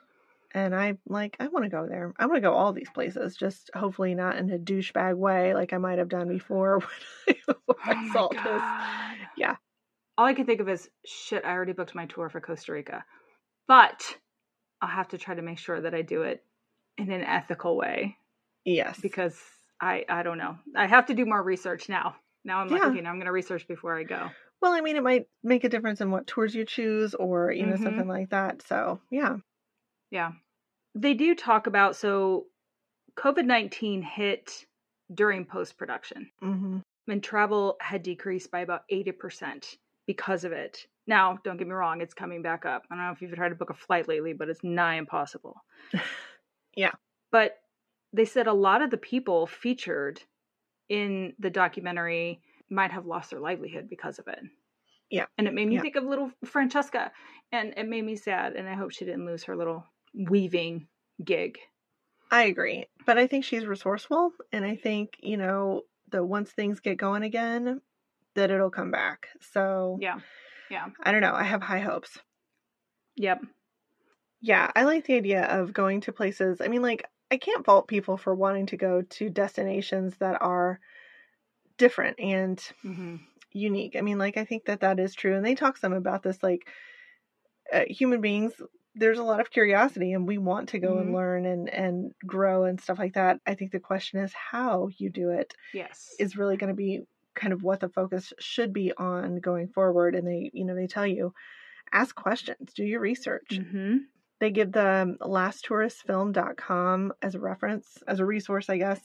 [0.53, 2.15] And I like I want to go there.
[2.19, 5.73] I want to go all these places, just hopefully not in a douchebag way like
[5.75, 6.81] I might have done before
[7.27, 8.65] when I, when Oh saw this.
[9.37, 9.57] Yeah.
[10.19, 13.05] all i can think of is shit i already booked my tour for costa rica
[13.69, 14.19] but
[14.83, 16.47] i'll have to try to make sure that i do it
[16.99, 18.17] in an ethical way
[18.65, 19.01] Yes.
[19.01, 19.41] because
[19.81, 22.15] i i don't know i have to do more research now
[22.45, 22.91] now i'm like Yeah.
[22.91, 24.31] okay now i'm going to research before i go
[24.61, 27.67] Well, I mean, it might make a difference in what tours you choose or, you
[27.67, 27.83] know, Mhm.
[27.83, 28.63] something like that.
[28.63, 29.39] So, yeah.
[30.13, 30.33] Yeah.
[30.95, 32.47] They do talk about so
[33.17, 34.67] COVID 19 hit
[35.13, 36.79] during post production hmm
[37.09, 39.77] and travel had decreased by about 80%
[40.07, 40.87] because of it.
[41.09, 42.85] Now, don't get me wrong, it's coming back up.
[42.91, 45.57] I don't know if you've tried to book a flight lately, but it's nigh impossible.
[46.77, 46.93] Yeah.
[47.31, 47.59] But
[48.13, 50.21] they said a lot of the people featured
[50.89, 54.41] in the documentary might have lost their livelihood because of it.
[55.11, 55.27] Yeah.
[55.39, 55.81] And it made me Yeah.
[55.83, 57.13] think of little Francesca.
[57.51, 58.55] And it made me sad.
[58.55, 60.89] And I hope she didn't lose her little weaving
[61.23, 61.59] gig.
[62.31, 62.87] I agree.
[63.05, 64.33] But I think she's resourceful.
[64.53, 67.81] And I think, you know, that once things get going again,
[68.35, 69.29] that it'll come back.
[69.41, 70.21] So, Yeah.
[70.71, 70.89] Yeah.
[71.03, 71.35] I don't know.
[71.35, 72.19] I have high hopes.
[73.17, 73.43] Yep.
[74.43, 76.61] Yeah, I like the idea of going to places.
[76.61, 80.81] I mean, like, I can't fault people for wanting to go to destinations that are
[81.79, 83.17] different and hmm
[83.53, 83.97] unique.
[83.97, 85.37] I mean, like, I think that that is true.
[85.37, 86.69] And they talk some about this, like,
[87.73, 88.61] uh, human beings,
[88.95, 91.13] there's a lot of curiosity and we want to go and Mhm.
[91.13, 93.41] learn and, and grow and stuff like that.
[93.47, 96.21] I think the question is how you do it Yes.
[96.21, 97.03] is really going to be
[97.35, 100.15] kind of what the focus should be on going forward.
[100.17, 101.33] And they, you know, they tell you,
[101.93, 103.61] ask questions, do your research.
[103.61, 104.12] hmm
[104.43, 109.01] They give the lasttouristfilm.com as a reference, as a resource, I guess,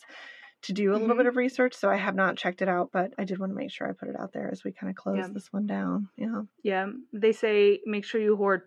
[0.63, 1.17] to do a little Mhm.
[1.17, 1.75] bit of research.
[1.75, 3.91] So I have not checked it out, but I did want to make sure I
[3.91, 5.27] put it out there as we kind of close Yeah.
[5.31, 6.09] this one down.
[6.15, 6.41] Yeah.
[6.63, 6.87] Yeah.
[7.13, 8.63] They say make sure you hoard,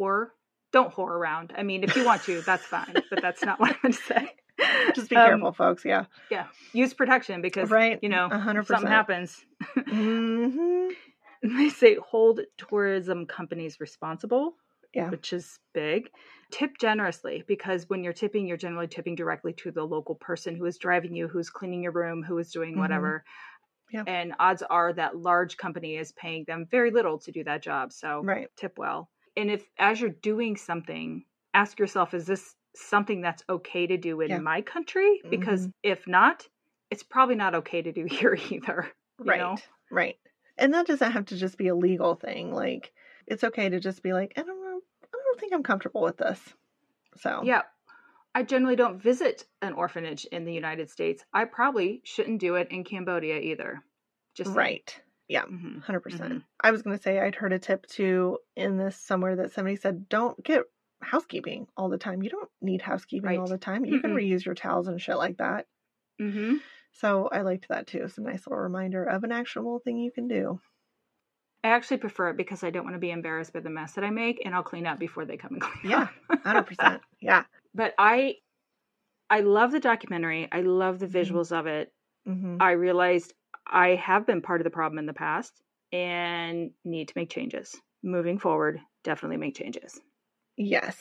[0.00, 0.30] whore.
[0.72, 1.52] Don't whore around.
[1.56, 2.92] I mean, if you want to, that's fine.
[3.08, 4.34] But that's not what I'm going to say.
[4.96, 5.84] Just be Um, careful, folks.
[5.84, 6.06] Yeah.
[6.28, 6.48] Yeah.
[6.72, 8.00] Use protection because, Right.
[8.02, 8.94] you know, A hundred something percent.
[8.96, 9.46] happens.
[9.88, 10.88] hmm
[11.44, 14.56] they say hold tourism companies responsible,
[14.94, 15.10] Yeah.
[15.10, 16.10] which is big.
[16.50, 20.64] Tip generously because when you're tipping, you're generally tipping directly to the local person who
[20.64, 22.78] is driving you, who's cleaning your room, who is doing Mhm.
[22.78, 23.24] whatever.
[23.92, 24.04] Yeah.
[24.06, 27.92] And odds are that large company is paying them very little to do that job.
[27.92, 28.48] So Right.
[28.56, 29.10] tip well.
[29.36, 31.24] And if as you're doing something,
[31.54, 34.38] ask yourself, is this something that's okay to do in Yeah.
[34.38, 35.22] my country?
[35.28, 35.72] Because Mhm.
[35.82, 36.48] if not,
[36.90, 38.92] it's probably not okay to do here either.
[39.18, 39.38] Right.
[39.38, 39.56] know?
[39.90, 40.18] Right.
[40.58, 42.52] And that doesn't have to just be a legal thing.
[42.52, 42.92] Like,
[43.26, 44.54] it's okay to just be like, I don't know.
[44.54, 44.59] I don't
[45.40, 46.40] think I'm comfortable with this.
[47.16, 47.62] So, Yeah.
[48.34, 51.24] I generally don't visit an orphanage in the United States.
[51.34, 53.82] I probably shouldn't do it in Cambodia either.
[54.36, 54.56] Just saying.
[54.56, 55.02] right.
[55.26, 55.44] Yeah.
[55.46, 55.82] Mhm.
[55.82, 56.02] 100%.
[56.02, 56.44] percent Mhm.
[56.60, 59.74] I was going to say I'd heard a tip too in this somewhere that somebody
[59.76, 60.62] said don't get
[61.02, 62.22] housekeeping all the time.
[62.22, 63.84] You don't need housekeeping all the time.
[63.84, 64.16] You can Mm-mm.
[64.30, 65.66] reuse your towels and shit like that.
[66.20, 66.60] Mhm.
[66.92, 68.02] So I liked that too.
[68.04, 70.60] It's a nice little reminder of an actionable thing you can do.
[71.62, 74.04] I actually prefer it because I don't want to be embarrassed by the mess that
[74.04, 76.10] I make, and I'll clean up before they come and clean Yeah, up.
[76.44, 77.00] 100%.
[77.20, 77.44] Yeah.
[77.74, 78.36] but I,
[79.28, 80.48] I love the documentary.
[80.50, 81.12] I love the Mhm.
[81.12, 81.92] visuals of it.
[82.26, 83.34] hmm I realized
[83.66, 85.60] I have been part of the problem in the past
[85.92, 87.76] and need to make changes.
[88.02, 90.00] Moving forward, definitely make changes.
[90.56, 90.98] Yes.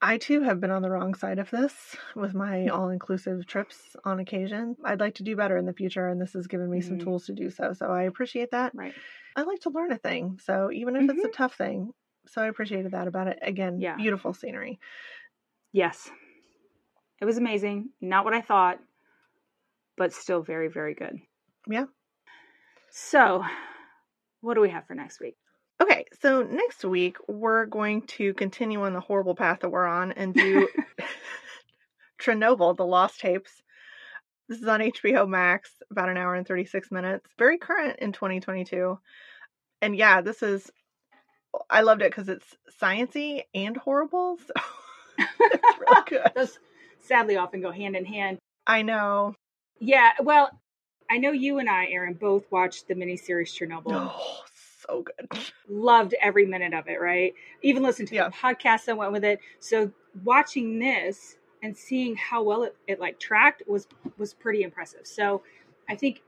[0.00, 3.96] I too have been on the wrong side of this with my all inclusive trips
[4.04, 4.76] on occasion.
[4.84, 7.02] I'd like to do better in the future, and this has given me some Mhm.
[7.04, 7.72] tools to do so.
[7.72, 8.74] So I appreciate that.
[8.74, 8.94] Right.
[9.34, 10.38] I like to learn a thing.
[10.38, 11.92] So even if it's a tough thing,
[12.26, 13.38] so I appreciated that about it.
[13.42, 13.96] Again, Yeah.
[13.96, 14.78] beautiful scenery.
[15.72, 16.10] Yes.
[17.20, 17.92] It was amazing.
[18.00, 18.80] Not what I thought,
[19.96, 21.20] but still very, very good.
[21.66, 21.86] Yeah.
[22.90, 23.44] So,
[24.40, 25.36] what do we have for next week?
[25.80, 30.12] Okay, so next week we're going to continue on the horrible path that we're on
[30.12, 30.68] and do
[32.20, 33.62] Chernobyl, the Lost Tapes.
[34.48, 37.28] This is on HBO Max, about an hour and 36 minutes.
[37.38, 38.98] Very current in 2022.
[39.80, 40.70] And yeah, this is,
[41.70, 44.38] I loved it because it's sciency and horrible.
[44.38, 44.52] So
[45.40, 46.32] it's really good.
[46.34, 46.58] Those
[47.00, 48.38] sadly often go hand in hand.
[48.66, 49.34] I know.
[49.78, 50.50] Yeah, well,
[51.08, 54.10] I know you and I, Erin, both watched the miniseries Chernobyl.
[54.12, 54.40] Oh,
[54.88, 55.28] so good.
[55.68, 57.34] Loved every minute of it, right?
[57.62, 58.28] Even listened to Yeah.
[58.28, 59.40] the podcast that went with it.
[59.60, 59.92] So
[60.24, 63.86] watching this and seeing how well it, it like tracked was
[64.16, 65.06] was pretty impressive.
[65.06, 65.42] So
[65.88, 66.22] I think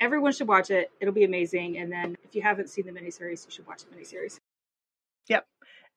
[0.00, 0.90] everyone should watch it.
[1.00, 1.78] It'll be amazing.
[1.78, 4.38] And then if you haven't seen the miniseries, you should watch the miniseries.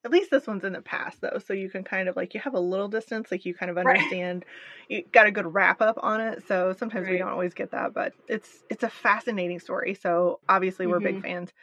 [0.06, 2.40] At least this one's in the past though, so you can kind of like you
[2.40, 4.46] have a little distance, like you kind of understand
[4.90, 4.98] Right.
[4.98, 7.94] You got a good wrap up on it, so sometimes we don't always get that,
[7.94, 9.96] but it's it's a fascinating story.
[9.96, 11.24] So obviously we're big Mhm.
[11.24, 11.54] fans.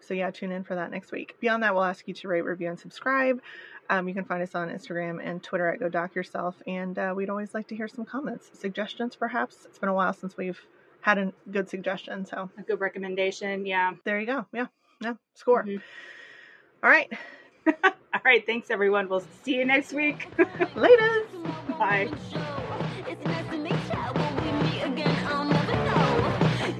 [0.00, 1.36] So yeah, tune in for that next week.
[1.40, 3.40] Beyond that, we'll ask you to rate, review, and subscribe.
[3.90, 7.12] Um, you can find us on Instagram and Twitter at Go Doc Yourself, and uh,
[7.16, 9.64] we'd always like to hear some comments, suggestions, perhaps.
[9.66, 10.60] It's been a while since we've
[11.02, 13.66] had a good suggestion, so A good recommendation.
[13.66, 13.92] Yeah.
[14.04, 14.46] there you go.
[14.52, 14.66] Yeah,
[15.00, 15.64] yeah, score.
[15.64, 15.82] Mhm.
[16.82, 17.12] All right,
[17.84, 18.44] All right.
[18.44, 19.08] Thanks, everyone.
[19.08, 20.28] We'll see you next week.
[20.74, 21.26] later.
[21.78, 22.10] Bye.